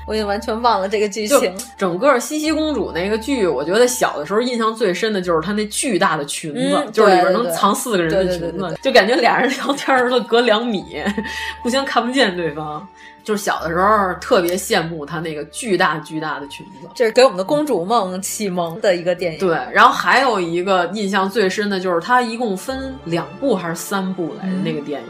[0.07, 1.55] 我已经完全忘了这个剧 情。
[1.79, 11.03] 整个西西公主那个剧，我觉得小的时候印象最深的就是她那巨大的裙子，嗯、就是里边能藏四个人的裙子，对对对对就感觉俩人聊天都隔两米，
[11.63, 12.87] 互相看不见对方。
[13.25, 19.39] 就是小的时候特别羡慕她那个巨大巨大的裙子，这是给我们的公主梦启蒙的一个电影。
[19.41, 25.09] 对，然后还有一个印象最深的就是它一共分两部还是三部来着、嗯、那个电影。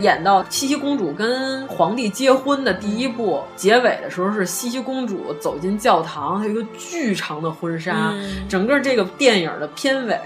[0.00, 8.10] 演到西西公主跟皇帝结婚的第一部结尾的时候，是西西公主走进教堂，她有一个巨长的婚纱。
[8.12, 10.18] 嗯、整个这个电影的片尾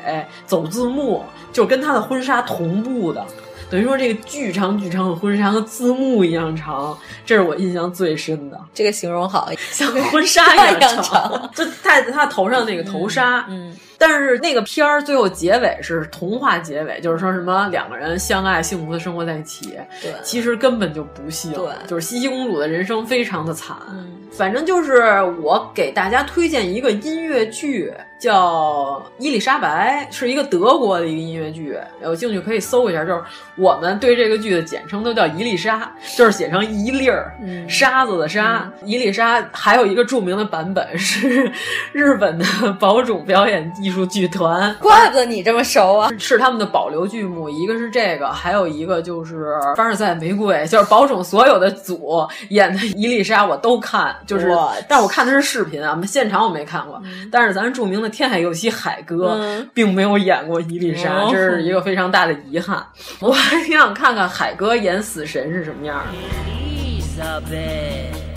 [0.47, 1.23] 走字幕，
[1.53, 3.27] 就跟她的婚纱同步的。
[3.71, 8.59] 等于说这个巨长巨长的婚纱和字幕一样长，这是我印象最深的。
[8.73, 13.45] 这个形容好，像婚纱一样长， 长 就戴在她头上那个头纱。
[13.49, 13.71] 嗯。
[13.71, 19.77] 嗯但是那个片儿最后结尾是童话结尾，就是说什么两个人相爱幸福的生活在一起。
[20.01, 21.53] 对，其实根本就不幸。
[21.53, 23.77] 对，就是西西公主的人生非常的惨。
[23.91, 33.05] 嗯，反正就是我给大家推荐一个音乐剧，叫《伊丽莎白》，是一个德国的一个音乐剧，有兴趣可以搜一下。
[33.05, 33.23] 就是
[33.57, 38.71] 我们对这个剧的简称都叫伊丽莎， 就是写成一粒儿、嗯、沙子的沙。
[38.85, 41.51] 伊丽莎还有一个著名的版本是
[41.93, 42.45] 日本的
[42.79, 46.11] 宝冢表演艺术剧团，怪不得你这么熟啊！
[46.19, 54.49] 是他们的保留剧目，一个是这个，还有一个就是《凡尔赛玫瑰》，就是宝冢所有的组演的伊丽莎我都看，就是，
[54.89, 57.01] 但我看的是视频啊，现场我没看过。
[57.05, 62.85] 嗯、但是咱著名的天海佑希海哥、嗯、并没有演过伊丽莎，哦、这是一个非常大的遗憾。
[63.21, 68.28] 我还挺想看看海哥演死神是什么样的。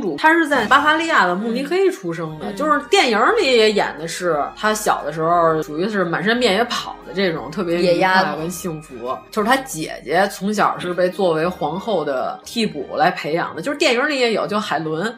[0.00, 9.16] 公主，她是在巴伐利亚的慕尼黑出生的，嗯、就是电影里也演的是她小的时候属于是满山遍野跑的这种特别野鸭跟幸福。
[9.30, 15.14] 就是她姐姐从小是被作为皇后的替补来培养的，就是电影里也有，就海伦。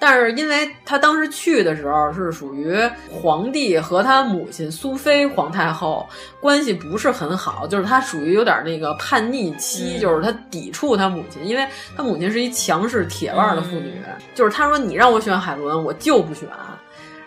[0.00, 2.74] 但是因为他当时去的时候是属于
[3.08, 6.08] 皇帝和他母亲苏菲皇太后
[6.40, 16.48] 关系不是很好，就是他属于有点那个叛逆期，嗯、就是他抵触他母亲，因为他母亲是一强势铁腕的妇女，嗯、就是他说你让我选海伦，我就不选。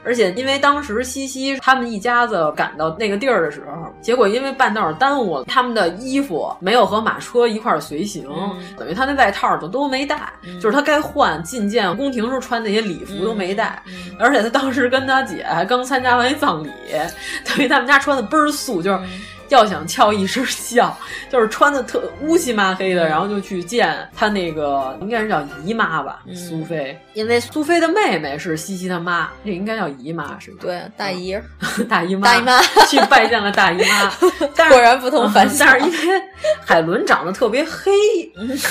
[0.04, 13.82] 而且因为当时西西他们一家子赶到那个地儿的时候，结果因为半道耽误了，他们的衣服没有和马车一块儿随行，嗯、等于他那外套都都没带，嗯、就是他该换觐见宫廷时候穿那些礼服都没带。
[14.20, 16.70] 而且他当时跟他姐还刚参加完一葬礼，
[17.46, 19.00] 等于他们家穿的倍儿素，就是。
[19.54, 20.96] 要想翘一身笑，
[21.32, 26.36] 就是穿的特乌漆嘛黑的，然后就去见他那个应该是叫姨妈吧，嗯。
[26.36, 30.58] 苏菲，因为苏菲的妹妹是西西他妈，这应该叫姨妈是吧？
[30.62, 31.38] 对，大姨，
[31.88, 32.62] 大姨妈，大姨妈。
[32.90, 34.12] 去拜见了大姨妈，
[34.56, 35.68] 但是果然不同凡响。
[35.70, 36.22] 但是因为
[36.66, 37.92] 海伦长得特别黑，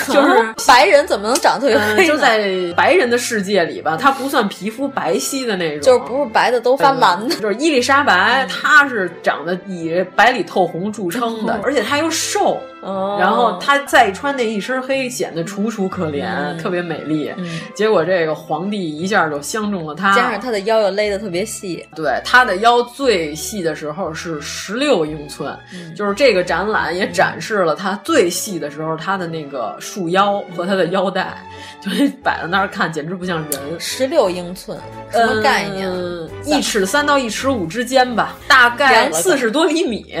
[0.07, 2.05] 就是白人怎么能长得特别黑？
[2.05, 7.35] 嗯就在白人的世界里吧，她不算皮肤白皙的那种，就是不是白的都发蓝的。
[7.35, 17.33] 就是伊丽莎白，她是长得以白里透红著称的，而且他又瘦，哦然后她再穿那一身黑，显得楚楚可怜，嗯特别美丽。
[17.73, 31.41] 结果这个皇帝一下就相中了她，加上她的腰又勒得特别细，对，她的腰最细的时候是十六英寸，嗯就是这个展览也展示了她最细的时候，她的那个束腰和她的腰带，
[31.81, 33.79] 就是摆在那儿看，简直不像人。
[33.79, 34.77] 十六英寸
[35.11, 35.89] 什么概念？
[35.89, 40.13] 嗯，一尺三到一尺五之间吧，大概四十多厘米。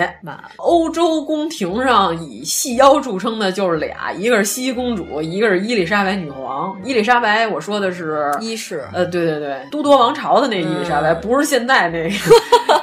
[0.57, 6.79] 欧洲宫廷上以细腰著称的就是俩，一个是茜茜公主，一个是伊丽莎白女皇。
[6.83, 12.15] 伊丽莎白，我说的是一世，呃，对对对，都铎王朝的那伊丽莎白，嗯不是现在那个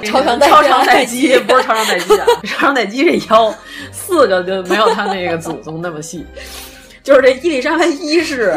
[0.05, 3.55] 超长 超长待机，不是超长待机啊， 超长待机这腰
[3.93, 6.25] 四个就没有他那个祖宗那么细。
[7.01, 8.53] 就是这伊丽莎白一世，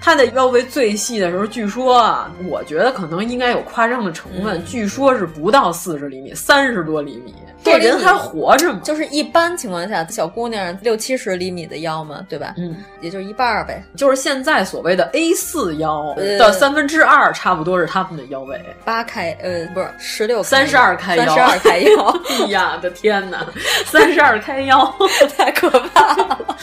[0.00, 7.34] 她的腰围最细的时候，据说啊，我觉得可能应该有夸张的成分，嗯、据说是不到四十厘米，三十多厘米。
[7.64, 8.80] 这人还活着吗？
[8.82, 12.54] 就是一般情况下，小姑娘六七十厘米的腰嘛，对吧？
[12.56, 13.82] 嗯，也就是一半儿呗。
[13.96, 18.58] 就是现在所谓的 A 四腰的三分之二，差不多是他们的腰围。
[18.84, 22.20] 八开呃，不是十六，三十二开腰，三十二开腰。
[22.30, 23.44] 哎呀的天哪，
[23.84, 24.94] 三十二开腰，
[25.36, 26.56] 太可怕了。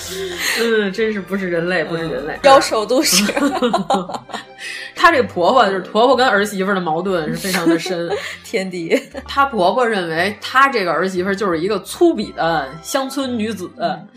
[0.62, 3.24] 嗯，真是不是人类，不是人类，妖兽都是。
[4.96, 8.10] 她这婆婆就是婆婆跟儿媳妇的矛盾是非常的深，
[8.44, 9.00] 天敌。
[9.28, 13.70] 她婆婆认为她这个儿媳妇就是一个粗鄙的乡村女子。
[13.78, 14.08] 嗯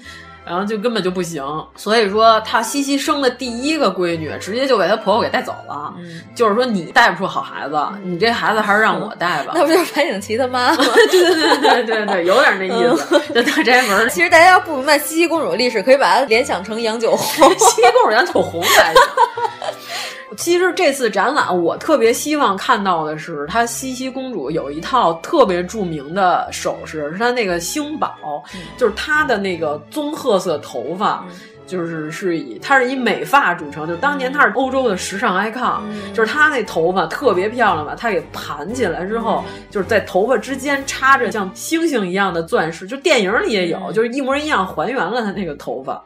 [0.48, 1.44] 然后就根本就不行，
[1.76, 5.92] 所以说她西西生的第一个闺女，直接就被她婆婆给带走了。
[5.98, 9.52] 嗯、就是说你带不出好孩子，你这孩子还是让我带吧。
[9.54, 10.76] 那不就是白景琦他妈吗？
[10.80, 13.20] 对对对对对对，有点那意思。
[13.34, 17.50] 这大宅门， 其实大家要不明白西西公主的历史，可以把它联想成杨九红。
[17.50, 19.00] 西西公主杨九红来着。
[20.38, 31.26] 其实这次展览，我特别希望看到的是，她茜茜公主有一套特别著名的首饰，是她那个星宝，嗯、就是她的那个棕褐色头发。
[31.28, 31.34] 嗯
[31.68, 46.02] 就是是以它是以美发著称，就当年它是欧洲的时尚 icon，、嗯、就是她那头发特别漂亮吧，她给盘起来之后，嗯、就是在头发之间插着像星星一样的钻石，就电影里也有，嗯、就是一模一样还原了她那个头发。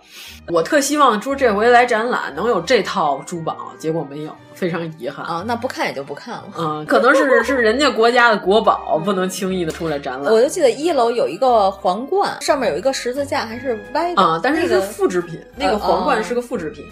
[0.49, 5.43] 我特希望说这回来展览能有这套珠宝，结果没有，非常遗憾啊。
[5.45, 6.45] 那不看也就不看了。
[6.57, 10.33] 嗯，可能是是人家国家的国宝，不能轻易的出来展览。
[10.33, 15.45] 我就记得一楼有一个皇冠，上面有一个十字架，还是歪的啊，但是是复制品。
[15.57, 16.85] 那个皇冠是个复制品。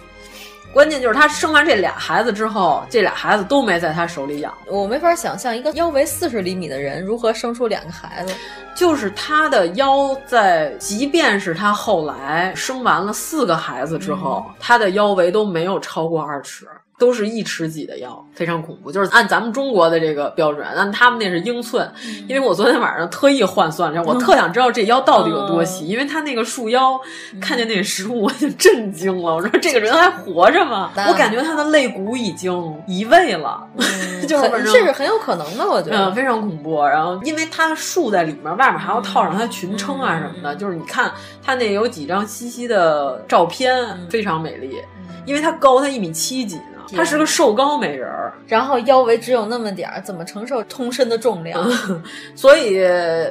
[0.72, 4.52] 关键就是他生完这俩孩子之后，这俩孩子都没在他手里养。
[4.66, 8.34] 我没法想象一个腰围四十厘米的人如何生出两个孩子。
[8.76, 16.66] 就是他的腰在，即便是他后来生完了四个孩子之后，嗯、她的腰围都没有超过二尺。
[17.00, 18.92] 都是一尺几的腰，非常恐怖。
[18.92, 21.90] 就是按咱们中国的这个标准，按他们那是英寸。
[22.04, 27.00] 嗯、因为我昨天晚上特意换算了，我 特想知道这腰到底有多细，嗯、因为他那个束腰，
[27.32, 29.34] 嗯、看见那个实物我就震惊了。
[29.34, 30.92] 我说这个人还活着吗？
[31.08, 33.66] 我感觉他的肋骨已经移位了，
[34.28, 36.84] 就是这是很有可能的，我觉得、嗯、非常恐怖。
[36.84, 41.10] 然后因为他束在里面，外面还要套上他裙撑啊什么的，就是你看
[41.42, 43.74] 他那有几张西西的照片，
[44.10, 44.76] 非常美丽。
[45.26, 51.62] 因为他高，他一米七几呢，他是个瘦高美人儿，然后腰围只有那么点儿，怎么承受通身的重量？
[51.88, 52.02] 嗯、
[52.34, 52.84] 所以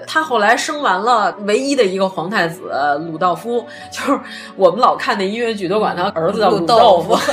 [0.08, 2.72] 他后来生完了唯一的一个皇太子
[3.10, 4.20] 鲁道夫，就是
[4.56, 7.18] 我们老看那音乐剧都管他儿子叫鲁豆腐。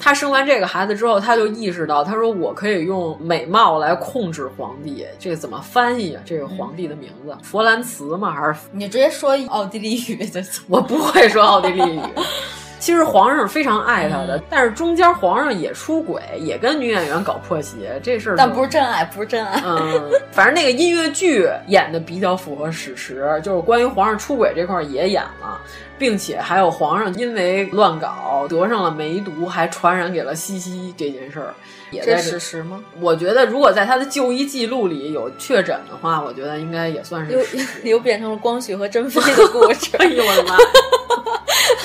[0.00, 5.04] 他生完这个孩子之后，他就意识到，他说我可以用美貌来控制皇帝。
[5.18, 6.22] 这个怎么翻译啊？
[6.24, 8.32] 这个皇帝的名字，弗兰茨吗？
[8.32, 10.62] 还是你直接说奥地利语就行？
[10.68, 12.00] 我不会说奥地利语。
[12.78, 18.36] 其实皇上是非常爱他的，嗯、但是中间皇上也出轨，也跟女演员搞破鞋，这事儿。
[18.36, 19.60] 但不是真爱，不是真爱。
[19.64, 25.60] 嗯，反正那个音乐剧演的比较符合史实，就是关于皇上出轨这块也演了，
[25.98, 31.54] 并且还有皇上因为乱搞得上了梅毒，还传染给了西西这件事儿。
[31.90, 32.82] 也这史实吗？
[33.00, 39.96] 我觉得，如果在他的就医记录里有确诊的话，我觉得应该也算是又又变成了光绪和珍妃的故 事。
[39.98, 40.56] 哎呦我的妈！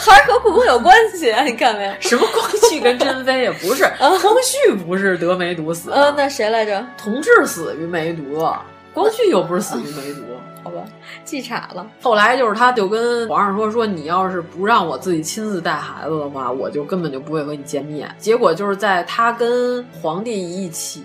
[0.06, 1.43] 还是和故宫有关系啊？
[1.43, 1.93] 你看没有？
[1.99, 3.51] 什么光绪跟珍妃也？
[3.54, 5.95] 不是，光绪不是得梅毒死的。
[5.95, 6.86] 呃，那谁来着？
[6.97, 8.45] 同治死于梅毒，
[8.93, 10.22] 光绪又不是死于梅毒。
[10.64, 10.84] 好吧，
[11.26, 11.86] 记岔了。
[12.01, 18.09] 后来就是他就跟皇上说说，你要是不让我自己亲自带孩子的话，我就根本就不会和你见面。
[18.18, 21.03] 结果就是在他跟皇帝一起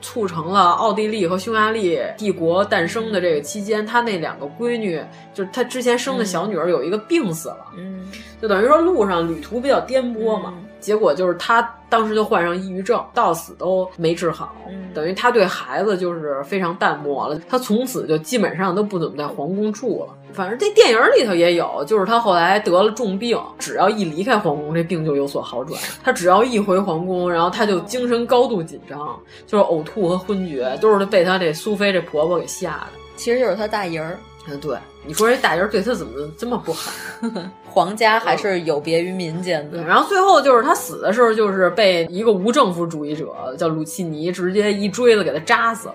[0.00, 5.00] 促成了奥地利和匈牙利帝国诞生的这个期间，他那两个闺女，
[5.34, 8.08] 就是他之前生的小女儿有一个病死了，嗯，
[8.40, 10.54] 就等于说路上旅途比较颠簸嘛。
[10.80, 14.54] 结果就是他当时就患上抑郁症，到死都没治好，
[14.94, 17.38] 等于他对孩子就是非常淡漠了。
[17.48, 20.14] 他从此就基本上都不怎么在皇宫住了。
[20.32, 25.80] 反正这电影里头也有，就是他后来得了重病，只要一离开皇宫，这病就有所好转。
[26.04, 32.88] 他只要一回皇宫，然后他就精神高度紧张，就是呕吐和昏厥，都是被他这苏菲这婆婆给吓的。
[33.16, 34.18] 其实就是他大姨儿。
[34.50, 34.76] 嗯，对，
[35.08, 36.92] 你说这大人对他怎么这么不好？
[37.64, 39.82] 皇家还是有别于民间的。
[39.82, 43.26] 然后最后就是他死的时候，就是被一个无政府主义者
[43.56, 45.94] 叫鲁契尼直接一锥子给他扎死了，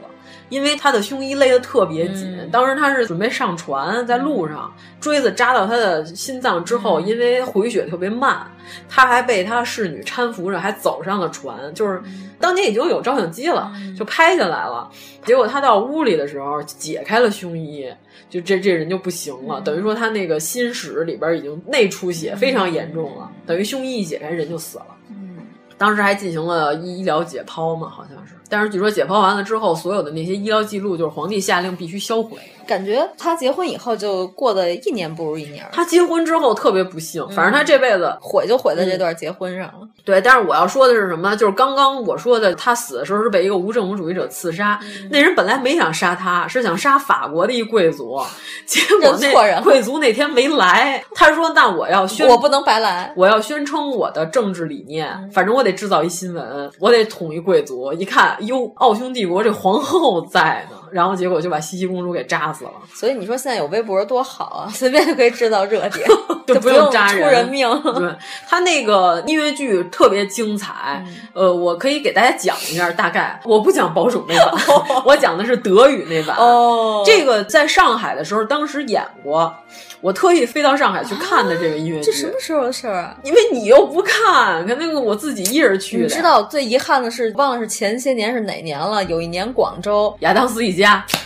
[0.49, 2.35] 因为他的胸衣勒得特别紧。
[2.40, 8.48] 嗯、当时他是准备上船，在路上锥子扎到他的心脏之后，嗯、因为回血特别慢，
[8.90, 11.56] 他还被他侍女搀扶着，还走上了船。
[11.76, 12.02] 就是
[12.40, 14.90] 当年已经有照相机了，就拍下来了。
[15.23, 17.88] 结果他到屋里的时候，解开了胸衣。
[18.34, 24.88] 就这这人就不行了，等于说他那个心室里边已经内出血非常严重了，等于胸衣一解开人就死了。
[25.10, 25.38] 嗯，
[25.78, 28.34] 当时还进行了医疗解剖嘛，好像是。
[28.50, 32.40] 但是据说解剖完了之后，所有的那些医疗记录就是皇帝下令必须销毁。
[32.68, 35.65] 感觉他结婚以后就过得一年不如一年。
[35.72, 39.73] 他结婚之后特别不幸，反正他这辈子毁就毁在这段结婚上了。
[39.81, 41.35] 嗯、对，但是我要说的是什么？
[41.35, 44.80] 就是刚刚我说的，他死的时候是被一个无政府主义者刺杀。
[44.84, 48.19] 嗯、那人本来没想杀他，是想杀法国的一贵族，
[48.65, 51.03] 结果那贵族那天没来。
[51.15, 55.07] 他说：“那我要宣，我不能白来，我要宣称我的政治理念。
[55.07, 57.94] 嗯、反正我得制造一新闻，我得统一贵族。
[57.94, 62.72] 一看，哟，奥匈帝国这皇后在呢。”然后结果就把茜茜公主给扎死了。
[62.94, 66.07] 所以你说现在有微博多好啊，随便就可以制造热点，
[66.45, 67.68] 就不用扎出人命。
[67.95, 68.15] 对
[68.48, 71.03] 他那个音乐剧特别精彩，
[71.34, 76.38] 嗯、呃，我可以给大家讲一下，大概我不讲保守那版，我讲的是德语那版。
[76.38, 79.53] 哦，这个在上海的时候，当时演过。
[80.02, 83.15] 我特意飞到上海去看的这个音乐剧，这什么时候的事儿啊？
[83.24, 86.03] 因为你又不看，看那个我自己一人去的。
[86.03, 89.02] 你知道最遗憾的是，忘了是前些年是哪年了？
[89.06, 90.83] 有一年广州亚当斯一家，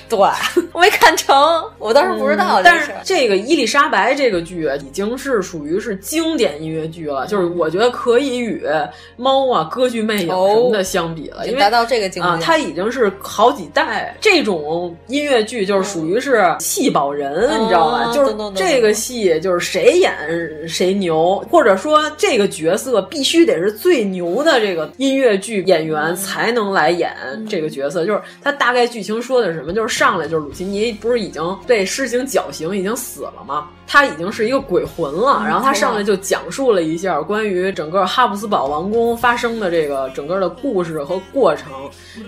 [0.09, 0.17] 对
[0.71, 1.35] 我没看成，
[1.79, 2.63] 我当时不知道、嗯。
[2.63, 8.65] 但是这个伊丽莎白这个剧已经是属于是经典音乐剧了，就是我觉得可以与
[9.17, 18.11] 猫啊、歌剧魅影什么的相比了，因为达到这个境界啊，它已经是好几代这种音乐剧，就是属于是戏保人，嗯、你知道吧？
[18.13, 20.13] 就是这个戏就是谁演
[20.69, 27.13] 谁牛，或者说这个角色必须得是最牛的这个音乐剧演员才能来演
[27.49, 28.05] 这个角色。
[28.05, 29.73] 就是他大概剧情说的是什么？
[29.73, 33.67] 就是上来就是鲁奇尼不是已经被施行绞刑，已经死了吗？
[33.89, 41.71] 他已经是一个鬼魂了，然后他上来就讲述了一下关于整个哈布斯堡王宫发生的这个整个的故事和过程，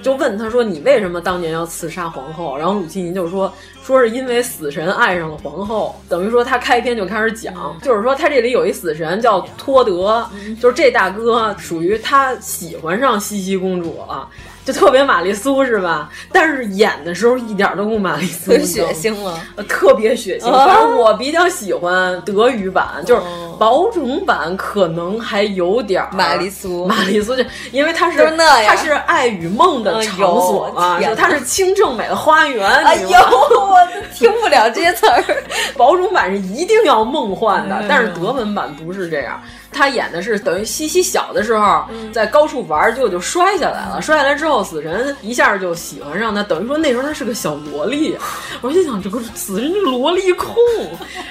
[0.02, 3.52] 就问他说：“你为什么当年要刺杀皇后？”然后鲁奇尼就说
[3.84, 10.26] ：“说是因为死神爱上了皇后。”等于说他开篇就开始讲，就是说他这里有一死神叫托德，
[10.62, 14.30] 就是这大哥属于他喜欢上茜茜公主了。
[14.70, 16.12] 就特别玛丽苏是吧？
[16.32, 20.52] 但是演的时候一点都不玛丽苏，很血腥了，特别血腥。
[20.52, 23.22] 反正我比较喜欢德语版，就是
[23.58, 26.86] 保种版可能还有点玛丽苏。
[26.86, 32.70] 玛丽苏就因为它是那它是爱与梦的场所啊，就它是清正美的花园。
[32.70, 33.76] 哎呦，我
[34.14, 35.24] 听不了这些词儿。
[35.76, 39.42] 保种版是一定要梦幻的，但是德文版不是这样。
[39.80, 44.02] 他演的是等于西西小的时候在高处玩，结果就摔下来了。
[44.02, 48.18] 摔下来之后，死神一下就喜欢上他，等于说那时候他是个小萝莉。
[48.60, 50.54] 我就想，这个死神这萝莉控。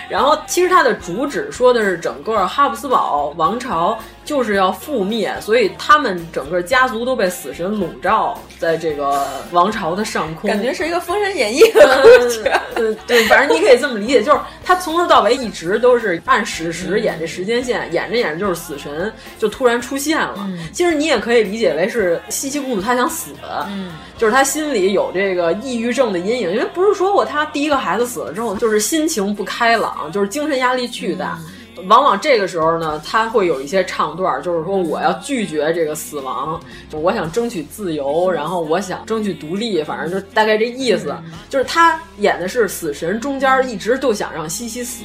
[0.08, 10.50] 然后其实他的主旨说的是整个哈布斯堡王朝就是要覆灭，所以他们整个家族都被死神笼罩在这个王朝的上空。
[10.50, 12.52] 感觉是一个《封神演义》的故事。
[12.74, 20.34] 嗯，对，反正你可以这么理解，就是他从头到尾一直都是按史实演这时间线，演着演着就是死神就突然出现了。
[20.40, 23.30] 嗯、其实你也可以理解为是茜茜公主她想死，
[23.70, 31.38] 嗯，就是她心里有这个抑郁症的阴影，因为不是说过她第一个孩子死了之后就是心情不开朗，就是精神压力巨大。
[31.40, 31.54] 嗯
[31.86, 36.60] 往往这个时候呢，他会有一些唱段，就是说我要拒绝这个死亡，
[36.92, 41.14] 我想争取自由，然后我想争取独立，反正就大概这意思。
[41.48, 45.04] 就是他演的是死神，中间一直就想让西西死，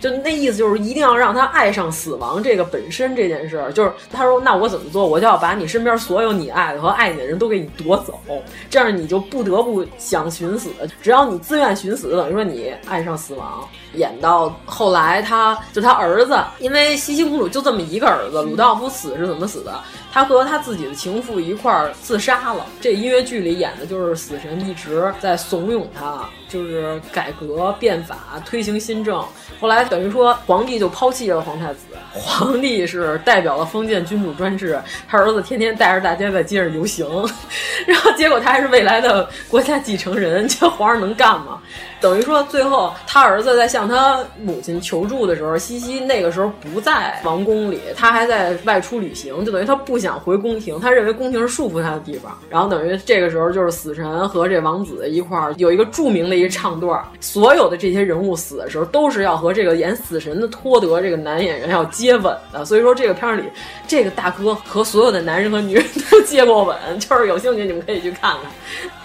[0.00, 3.72] 就那意思就是一定要让他爱上死亡这个本身这件事儿。
[3.72, 5.06] 就是他说，那我怎么做？
[5.06, 8.20] 我就要把你身边所有你爱的和爱你的人都给你夺走，
[8.68, 10.70] 这样你就不得不想寻死。
[11.02, 13.68] 只要你自愿寻死，等于说你爱上死亡。
[13.94, 19.74] 演到后来，他就他儿子，因为西西公主就这么一个儿子，鲁道夫死是怎么死的？
[20.12, 22.66] 他和他自己的情妇一块儿自杀了。
[22.80, 29.24] 这音乐剧里演的就是死神一直在怂恿他，就是改革变法，推行新政。
[29.60, 31.80] 后来等于说皇帝就抛弃了皇太子，
[32.12, 37.06] 皇帝是代表了封建君主专制，他儿子天天带着大家在街上游行，
[37.86, 41.60] 然后结果他还是未来的国家继承人，这皇上能干吗？
[42.00, 52.36] 等于说，最后他儿子在向他母亲求助的时候，西西那个时候不在王宫里，他还在外出旅行，就等于他不想回宫廷，他认为宫廷是束缚他的地方。
[52.48, 62.64] 然后等于这个时候，就是死神和这王子一块儿有一个著名的一唱段，所有的这些人物死的时候，都是要和这个演死神的托德这个男演员要接吻的。
[62.64, 63.44] 所以说，这个片儿里
[63.86, 68.50] 这个大哥和所有的男人和女人都接过吻，就是有兴趣你们可以去看看。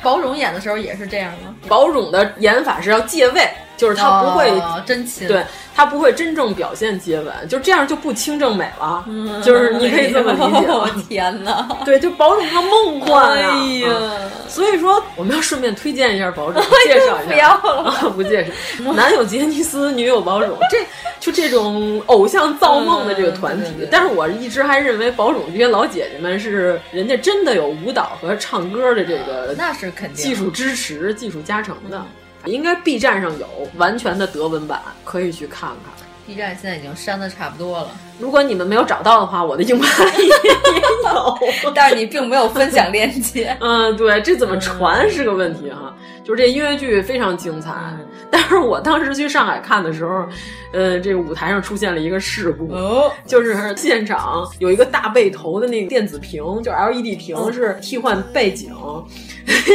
[0.01, 1.55] 宝冢演的时候也是这样吗？
[1.67, 5.43] 宝冢的演法是要借位，就是他不会、哦、真亲，对
[5.75, 9.03] 他不会真正表现接吻，就这样就不清正美了。
[9.07, 10.67] 嗯、就是 你可以这么理解。
[10.71, 11.67] 我、 天哪！
[11.83, 13.33] 对，就宝冢他梦 幻。
[13.33, 17.33] 哎呀、嗯，所以说我们要顺便推荐一下保准，介绍一下。
[17.33, 18.93] 不要了，啊、不介绍。
[18.93, 20.85] 男友杰尼斯，女友宝冢，这
[21.19, 23.69] 就这种偶像造梦的这个团体。
[23.71, 32.01] 嗯、对对对但是我一直还认为保准这些老姐姐们是人家真的有舞蹈和唱歌的这个，那是肯定技术支持、技术加成的。
[32.45, 33.47] 应该 B 站上有
[33.77, 36.05] 完全的德文版，可以去看看。
[36.25, 37.91] B 站现在已经删的差不多了。
[38.17, 43.55] 如果你们没有找到的话，我的硬盘也有，但是你并没有分享链接。
[43.61, 45.93] 嗯，对，这怎么传是个问题哈。
[46.23, 50.27] 就是这音乐剧非常精彩，嗯、但是我当时去上海看的时候，
[50.73, 58.73] 呃，这个舞台上出现了一个事故，哦、就是现场有一个大背头的那个电子屏，就是 LED 屏，哦、是替换背景，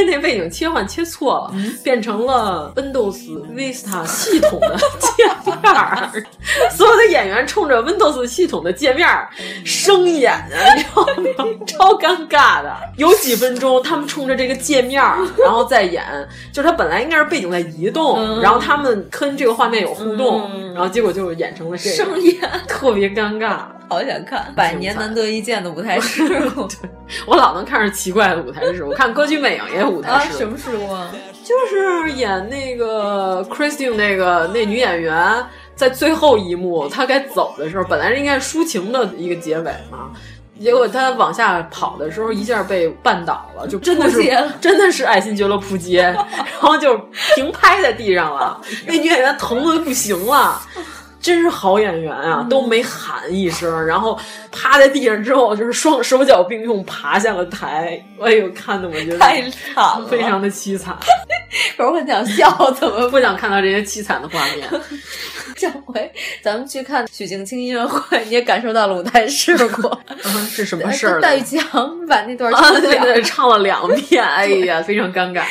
[0.06, 3.18] 那背景切换切错了，嗯、变成了 Windows
[3.54, 6.10] Vista 系统的界面儿，
[6.70, 9.08] 所有的演员冲着 Windows 系统的界面
[9.64, 11.52] 生演啊，你知道吗？
[11.66, 15.02] 超尴尬的，有几分钟他们冲着这个界面，
[15.38, 16.04] 然后再演。
[16.52, 21.96] 就是他本来应该是背景在移动，嗯、然后他们跟这个画面有互动，嗯、然后结果就演成了这个，
[22.66, 23.58] 特别尴尬。
[23.90, 26.68] 好想看百年难得一见的舞台事故，
[27.26, 28.90] 我老能看着奇怪的舞台事故。
[28.90, 31.10] 我看《歌剧魅影》也有舞台事故，啊、什么事故啊？
[31.42, 35.44] 就是演那个 Christine 那个那女演员，
[35.74, 40.12] 在最后一幕她该走的时候，本来是应该是抒情的一个结尾嘛。
[40.60, 44.22] 结果他往下跑的时候，一下被绊倒了，就真的是
[44.60, 46.96] 真的是爱新觉罗扑街，然后就
[47.34, 48.60] 平拍在地上了。
[48.86, 50.60] 那女演员疼的不行了，
[51.20, 54.18] 真是好演员啊，都没喊一声，然后
[54.50, 58.02] 趴在地上之后，就是双手脚并用爬下了台。
[58.20, 60.96] 哎呦，看的我觉得太惨了，非常的凄惨。
[61.76, 64.68] 可是我很想笑，怎么不想看到这些凄惨的画面？
[65.56, 66.10] 上回
[66.42, 69.86] 咱们去看许镜清音乐会，你也感受到了舞台事故。
[70.24, 71.20] 嗯、 是什么事儿？
[71.20, 75.42] 戴玉强把那段唱了、啊、对对唱了两遍，哎呀，非常尴尬。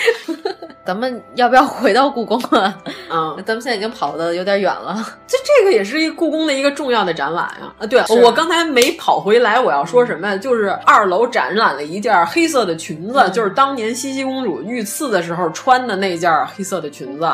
[0.83, 2.75] 咱们要不要回到故宫啊？
[3.11, 4.95] 嗯，咱们现在已经跑的有点远了。
[5.27, 7.71] 这这个也是一故宫的一个重要的展览啊！
[7.77, 10.35] 啊，对，我刚才没跑回来，我要说什么呀？
[10.37, 17.29] 就是二楼展览了一件黑色的裙子，嗯、就是当年茜茜公主遇刺的时候穿的那件黑色的裙子。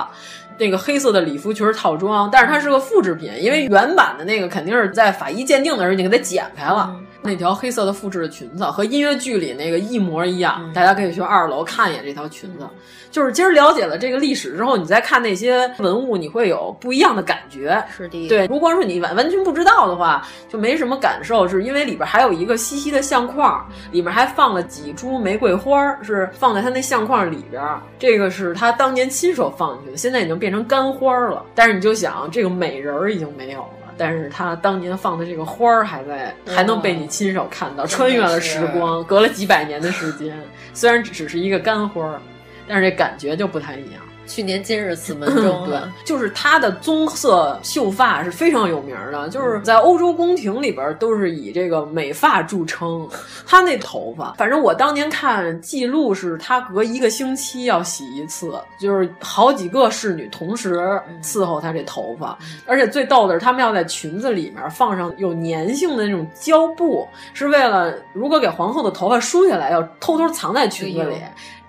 [0.57, 6.95] 那个黑色的礼服裙套装，但是它是个复制品，因为原版的那个肯定是在法医鉴定的时候你给它剪开了。
[7.25, 12.67] 那条黑色的复制的裙子和音乐剧里那个一模一样，嗯、大家可以去二楼看一眼这条裙子。
[13.11, 17.81] 就是今儿了解了这个历史之后，你再看那些文物，你会有不一样的感觉。
[17.95, 18.45] 是的，对。
[18.47, 27.63] 如果说你完完全不知道的话，就没什么感受，是因为里边还有一个西西的相框，里面还放了几株玫瑰花，是放在他那相框里边。
[27.97, 31.41] 这个是他当年亲手放进去的，现在已经变成干花了。
[31.55, 33.84] 但是你就想，这个美人儿已经没有了。
[33.97, 40.37] 但是他当年放的这个花儿还在，还能被你亲手看到，穿越了时光，隔了几百年的时间，
[40.73, 42.21] 虽然只是一个干花儿，
[42.67, 44.01] 但是这感觉就不太一样。
[44.27, 53.07] 去年今日此门 中，对，就是她的棕色秀发是非常有名的，就是在欧洲宫廷里边都是以这个美发著称。
[53.45, 71.15] 她那头发，反正我当年看记录是她隔一个星期要洗一次，就是好几个侍女同时伺候她这头发，而且最逗的是他们要在裙子里面放上有粘性的那种胶布，是为了如果给皇后的头发梳下来，要偷偷藏在裙子里。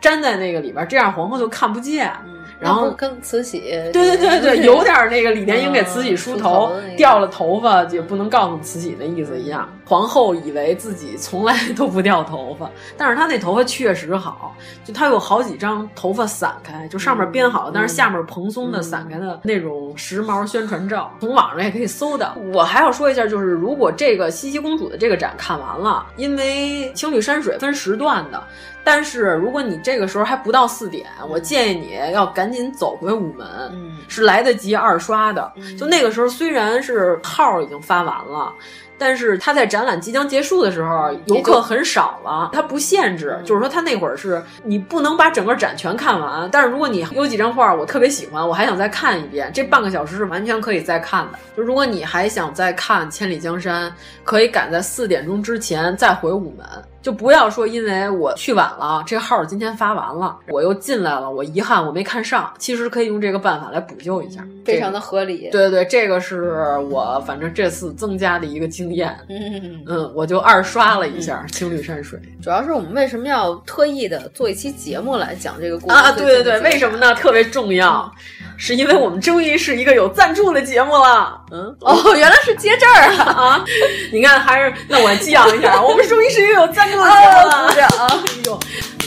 [0.03, 2.13] 粘在那个里边，这样皇后就看不见。
[2.59, 3.61] 然后跟慈禧，
[3.93, 9.69] 对对对对，有点那个李莲英给慈禧梳头掉了头发也不能告诉慈禧的意思一样。
[9.85, 22.35] 皇后以为自己从来都不掉头发，但是她那头发确实好，就她有好几张头发散开，就上面编好了，但是下面蓬松的散开的那种时髦宣传照，从网上也可以搜到。
[22.53, 28.43] 我还要说一下，就是如果这个茜茜公主的这个展看完了，因为青绿山水分时段的。
[28.87, 35.53] 但是如果你这个时候还不到四点，我建议你要赶紧走回午门，嗯，是来得及二刷的。
[35.77, 38.55] 就那个时候虽然是号已经发完了。
[38.99, 42.49] 但是他在展览即将结束的时候，游客很少了。
[42.55, 46.49] 他不限制，就是说他那会儿是你不能把整个展全看完。
[46.51, 51.39] 但是如果你有几张画我特别喜欢，我还想再看一遍，这半个小时是完全可以再看的。
[51.55, 53.91] 就如果你还想再看《千里江山》，
[54.25, 56.67] 可以赶在四点钟之前再回午门，
[57.07, 62.53] 就不要说因为我去晚了，这号今天发完了，我又进来了，我遗憾我没看上。
[62.59, 65.49] 其实可以用这个办法来补救一下，非常的合理。
[65.53, 69.17] 对对对，这个是我反正这次增加的一个经验。
[69.29, 72.19] 嗯嗯，我就二刷了一下《青绿山水》。
[72.43, 76.11] 主要是我们为什么要特意的做一期节目来讲这个故事啊？
[76.11, 77.15] 对对对，为什么呢？
[77.15, 78.13] 特别重要，
[78.57, 81.41] 是因为我们终于是一个有赞助的节目了。
[81.51, 83.33] 嗯，哦，原来是接这儿啊！
[83.33, 83.65] 啊，
[84.13, 87.87] 你看，还是那我激昂一下， 我们终于是一个有赞助的节目了。
[87.87, 88.59] 啊，哎呦，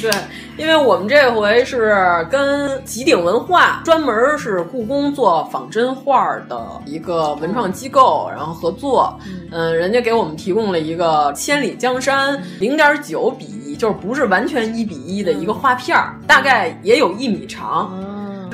[0.01, 0.11] 对。
[0.57, 9.17] 因为我们这回是跟极鼎文化专门是故宫做仿真画的一个文创机构，然后合作，
[9.53, 17.97] 嗯，人家给我们提供了一个《千里江山》零点九比一，就是不是完全一比一的一个画片儿，大概也有一米长。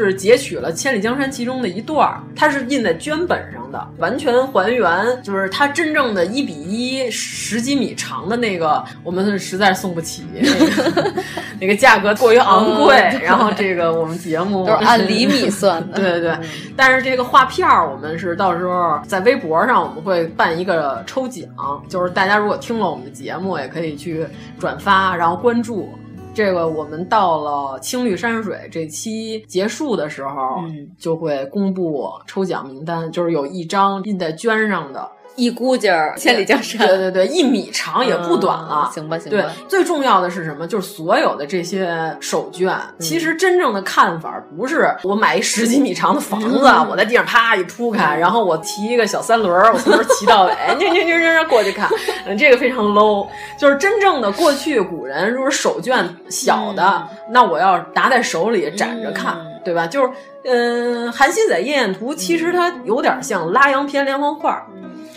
[0.04, 10.42] 是截取了《千里江山》其中的一段儿，它是印在绢本上的，完全还原，就是它真正的一比一十几米长的那个，我们实在送不起，那
[11.06, 11.14] 个
[11.62, 12.96] 那个价格过于昂贵。
[13.22, 16.38] 然后这个我们节目都是按厘米算 的，对对对。
[16.76, 21.46] 但是这个画片儿，我们是到时候在微博上我们会办一个抽奖，
[21.88, 24.26] 就是大家如果听了我们的节目，也可以去
[24.60, 25.94] 转发，然后关注。
[26.36, 35.10] 这个我们到了青绿山水这期结束的时候，嗯，就会公布抽奖名单，就是有一张印在绢上的。
[35.36, 39.38] 一估计儿千里江山，对对对，一米长也不短了，行吧行吧。
[39.38, 40.66] 对，最重要的是什么？
[40.66, 46.60] 就是所有的这些手绢，其实真正的看法不是我买一十几米长的房子，
[46.90, 51.90] 我在地上啪一铺开，然后我骑一个小三轮，我从头骑到尾，扭扭扭扭过去看，
[52.26, 53.28] 嗯，这个非常 low。
[53.60, 59.86] 就是真正的过去古人，如果手绢小的，那我要拿在手里展着看，对吧？
[59.86, 60.10] 就是，
[60.46, 64.66] 嗯，《韩熙载夜宴图》其实它有点像拉洋片连环画。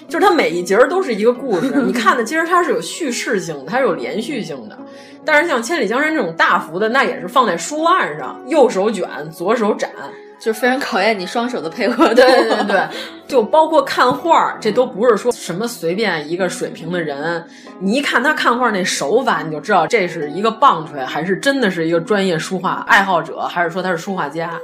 [0.09, 4.77] 就是它每一节都是一个故事，你看的其实它是有叙事性的，它是有连续性的。
[5.25, 9.91] 但是像《千里江山》这种大幅的，那也是放在书案上，右手卷，左手展，
[10.41, 12.15] 就是非常考验你双手的配合。
[12.15, 12.89] 对对对，
[13.27, 17.45] 就包括看画，这都不是说什么随便一个水平的人，
[17.79, 24.59] 你一看他看画那手法，你就知道这是一个棒槌，还是真的是一个专业书画爱好者，还是说他是书画家？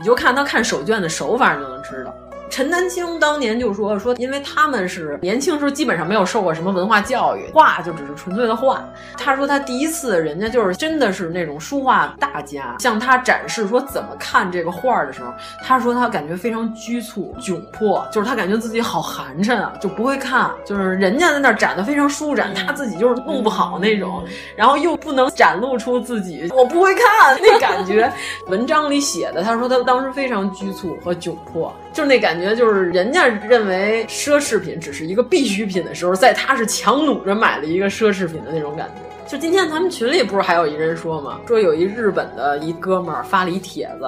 [0.00, 2.12] 你就看他看手绢的手法，你就能知道。
[2.50, 8.84] 陈丹青当年就说说，因为他们是年轻时候基本上没有受过什么文化教育，画就只是纯粹的画。
[9.16, 15.32] 他说他第一次人家就是真的是那种书画大家向他展示说怎么看这个画的时候，
[15.64, 24.24] 他说他感觉非常拘促窘迫，就是他感觉自己好寒碜啊，就不会看，就是人家在那展的非常舒展，他自己就是弄不好那种，
[24.56, 28.12] 然后又不能展露出自己我不会看那感觉。
[28.48, 32.39] 文章里写的，他说他当时非常拘促和窘迫，就是那感觉。
[32.40, 39.02] 觉就是人家认为奢侈品只是一个必需品的时候，在他是强弩着买了一个奢侈品的那种感觉。
[39.30, 41.38] 就今天咱们群里不是还有一人说吗？
[41.46, 44.04] 说有一日本的一哥们儿发了一帖子，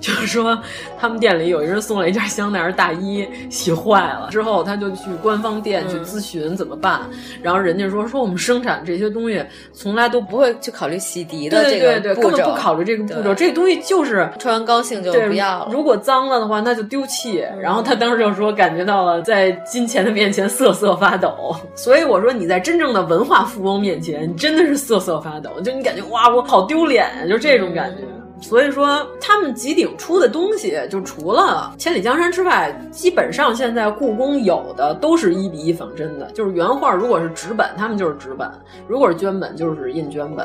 [0.00, 0.58] 就是说
[0.98, 7.02] 他们店里有一人送了一件香奈儿大衣，洗坏了之后，他就去官方店去咨询怎么办。
[7.42, 9.44] 然后人家说说我们生产这些东西
[9.74, 13.34] 从来都不会去考虑洗涤的这个步骤，根本不考虑这个步骤。
[13.34, 15.68] 这东西就是穿完高兴就不要了。
[15.70, 17.46] 如果脏了的话，那就丢弃。
[17.60, 21.54] 然后他当时就说感觉到了在金钱的面前瑟瑟发抖。
[21.76, 24.61] 所以我说你在真正的文化富翁面前，你真的。
[24.66, 28.02] 是瑟瑟发抖，就你感觉哇，我好丢脸，就这种感觉。
[28.40, 38.48] 所以说他们吉鼎出的东西，就除了《千里江山》之外，基本上现在故宫有的都是一比一仿真的，就是原画如果是纸本，他们就是纸本；
[38.88, 40.44] 如果是绢本，就是印绢本。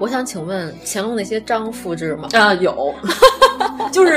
[0.00, 2.28] 我想请问乾隆那些章复制吗？
[2.32, 2.92] 啊、呃，有，
[3.92, 4.14] 就是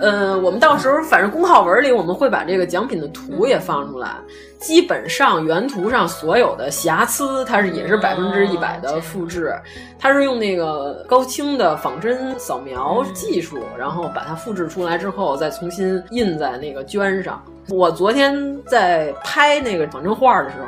[0.00, 4.16] 呃，我们到时候反正公号文里我们会把这个奖品的图也放出来。
[4.62, 9.52] 基本上原图上所有的瑕疵，它是也是百分之一百的复制，
[9.98, 17.42] 它是用那个高清的仿真扫描技术，然后把它复制出来之后，再重新印在那个绢上。
[17.68, 20.66] 我昨天在拍那个仿真画的时候，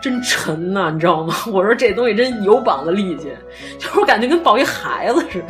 [0.00, 1.34] 真沉呐、啊，你知道吗？
[1.52, 3.32] 我说这东西真有膀子力气，
[3.78, 5.46] 就是我感觉跟抱一孩子似的。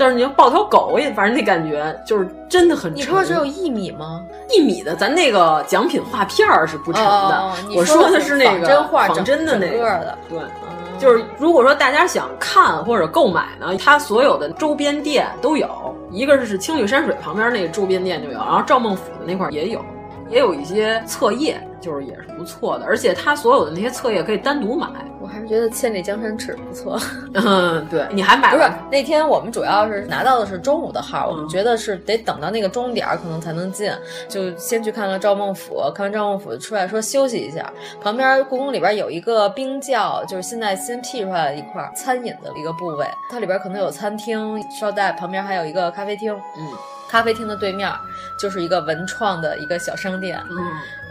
[0.00, 2.96] 就是你要抱条狗也，反正那感觉就是真的很沉。
[2.96, 4.24] 你说只有一米吗？
[4.48, 7.36] 一米的，咱那个奖品画片儿是不沉的。
[7.36, 9.84] 哦、我说的是那个真画仿真的那个。
[9.84, 15.68] 的对，嗯、就是如果说大家想看或者购买呢，它所有的周边店都有。
[16.10, 19.84] 一个是青绿山水旁边那个周边店就有，然后赵孟俯的那块也有，
[20.30, 22.84] 也有一些册页，就是也是不错的。
[22.84, 24.88] 而且它所有的那些册页可以单独买。
[25.20, 26.98] 我还是觉得《千里江山尺》不错。
[27.34, 33.92] 嗯，对，你还买不是那天我们主要是拿到的是中午的号，我们觉得是得等到那个钟点可能才能进，
[34.28, 37.70] 就先去看了赵孟俯，看完赵孟俯出来说休息一下。
[38.00, 46.32] 旁边故宫里边有一个冰窖，就是现在新辟出来的一块餐饮的一个部位，它里边可能有餐厅、捎带，旁边还有一个咖啡厅。
[46.32, 46.99] 嗯。
[47.10, 47.90] 咖啡厅的对面
[48.36, 50.40] 就是一个文创的一个小商店。
[50.50, 50.56] 嗯，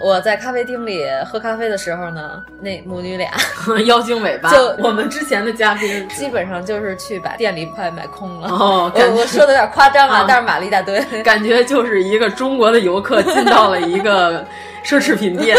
[0.01, 3.29] 我在咖啡厅里喝咖啡的时候呢，那母女俩
[3.85, 8.47] 妖精尾巴， 就我们之前的嘉宾基本上就是去把店里快买空了。
[8.49, 10.25] 哦，我我说的有点夸张啊，啊。
[10.27, 14.45] 但是买了一大堆，感觉就是一个中国的游客进到了一个
[14.83, 15.55] 奢侈品店，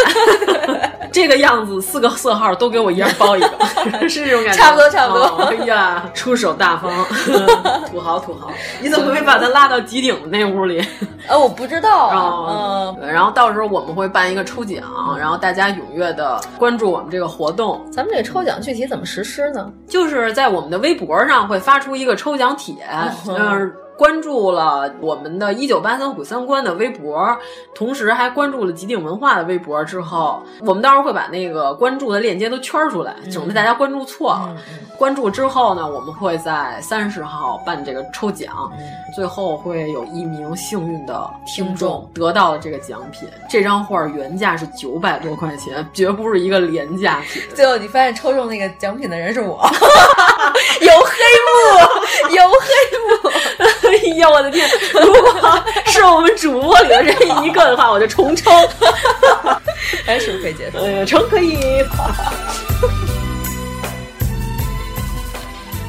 [1.12, 6.90] 这个样子，四个色号都给我一人包一个， 是这种感觉，差不多差不多哦哎呀， 出手大方，
[7.90, 10.84] 土豪土豪，你怎么没把他拉到极顶的那屋里？
[11.28, 14.82] 呃，我不知道然后到时候我们会办一个抽奖，
[15.18, 17.84] 然后大家踊跃的关注我们这个活动。
[17.92, 19.70] 咱们这个抽奖具体怎么实施呢？
[19.88, 22.74] 就是在我们的微博上会发出一个抽奖帖，
[23.28, 23.72] 嗯。
[24.00, 27.36] 关注了我们的“一九八三虎三观”的微博，
[27.74, 34.56] 同时还关注了极顶文化的微博之后，我们到时候会把那个关注的链接都圈出来，省得大家关注错了。
[34.96, 38.72] 关注之后呢，我们会在三十号办这个抽奖，
[39.14, 43.28] 最后会有一名幸运的听众得到了这个奖品。
[43.50, 47.42] 这张画原价是九百多块钱，绝不是一个廉价品。
[47.54, 49.60] 最后你发现抽中那个奖品的人是我，
[50.80, 51.12] 有黑
[51.46, 52.66] 幕，有黑
[52.98, 53.30] 幕。
[53.90, 54.68] 哎呀，我的天！
[54.94, 58.50] 如果是我们主播里的人一个的话，我就重抽。
[60.06, 60.78] 哎，是不是可以结束？
[60.78, 61.58] 哎呀，成可以。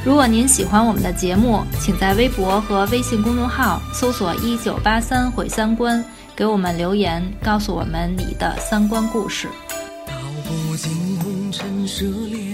[0.04, 6.04] 如果您喜欢我们的节目，请在微博和微信公众号搜索“一九八三毁三观”，
[6.36, 9.48] 给我们留言，告诉我们你的三观故事。
[10.08, 10.14] 道
[10.44, 10.92] 不尽
[11.24, 12.02] 红尘奢
[12.32, 12.51] 恋，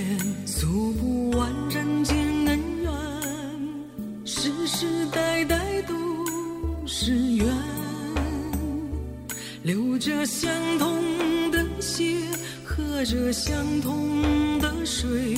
[7.38, 7.48] 缘，
[9.64, 12.18] 流着相同的血，
[12.66, 15.36] 喝着相同的水，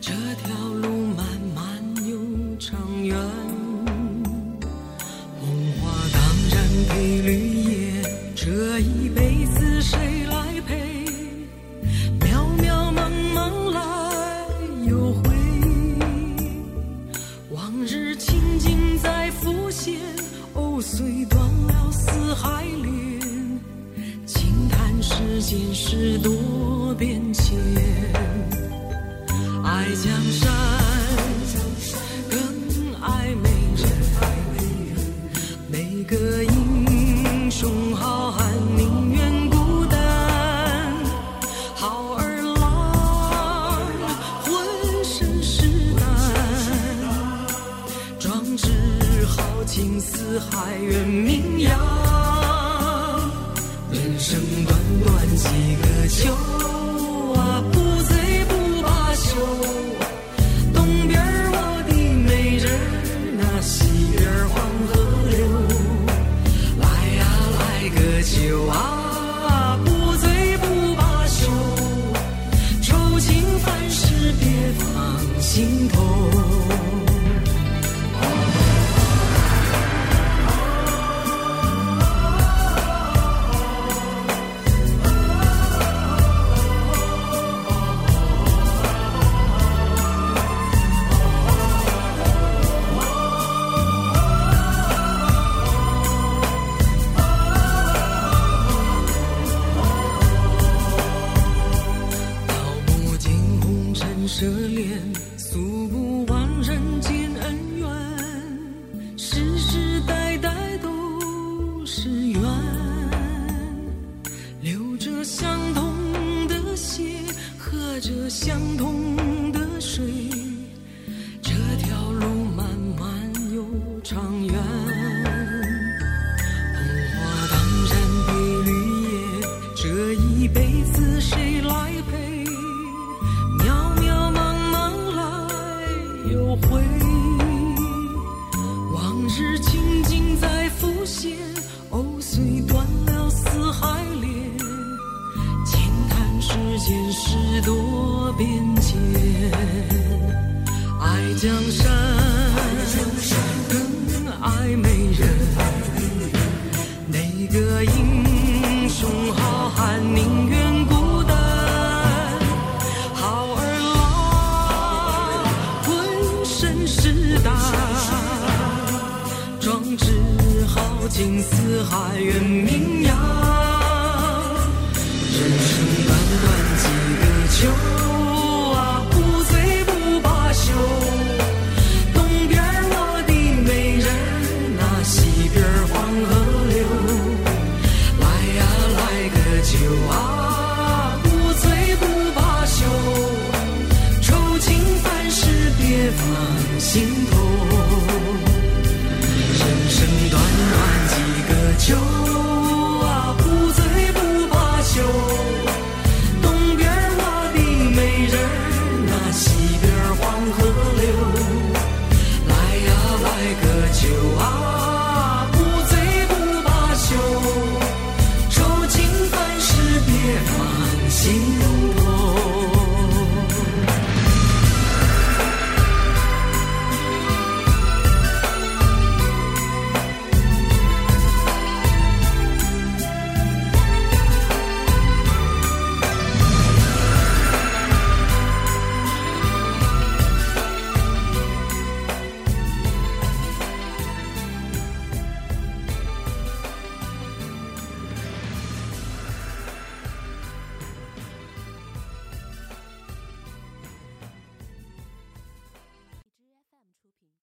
[0.00, 2.16] 这条路漫漫又
[2.58, 3.16] 长远。
[5.40, 5.48] 红
[5.80, 6.56] 花当然
[6.88, 7.28] 配绿
[7.64, 8.02] 叶，
[8.36, 11.04] 这一辈子谁来陪？
[12.20, 12.24] 渺
[12.62, 13.78] 渺茫茫来
[14.86, 15.22] 又回，
[17.50, 19.98] 往日情景再浮现，
[20.86, 23.18] 碎断了四海连，
[24.26, 27.58] 轻叹世间事多变迁。
[29.64, 30.52] 爱江山，
[32.30, 32.38] 更
[33.00, 33.48] 爱美
[33.78, 33.88] 人。
[35.72, 38.46] 每个英雄好汉
[38.76, 39.03] 宁
[49.74, 51.76] 情似海远名扬。
[53.90, 55.48] 人生短短几
[55.82, 56.32] 个秋
[57.34, 59.34] 啊，不醉不罢休。
[60.72, 61.20] 东边
[61.50, 62.78] 我的美人儿，
[63.36, 63.84] 那西
[64.16, 64.54] 边黄
[64.86, 64.92] 河
[65.28, 65.38] 流。
[66.78, 66.86] 来
[67.16, 67.20] 呀
[67.58, 67.60] 来
[67.96, 71.50] 个酒啊，不醉不罢休。
[72.80, 74.46] 愁情烦事别
[74.78, 76.53] 放心头。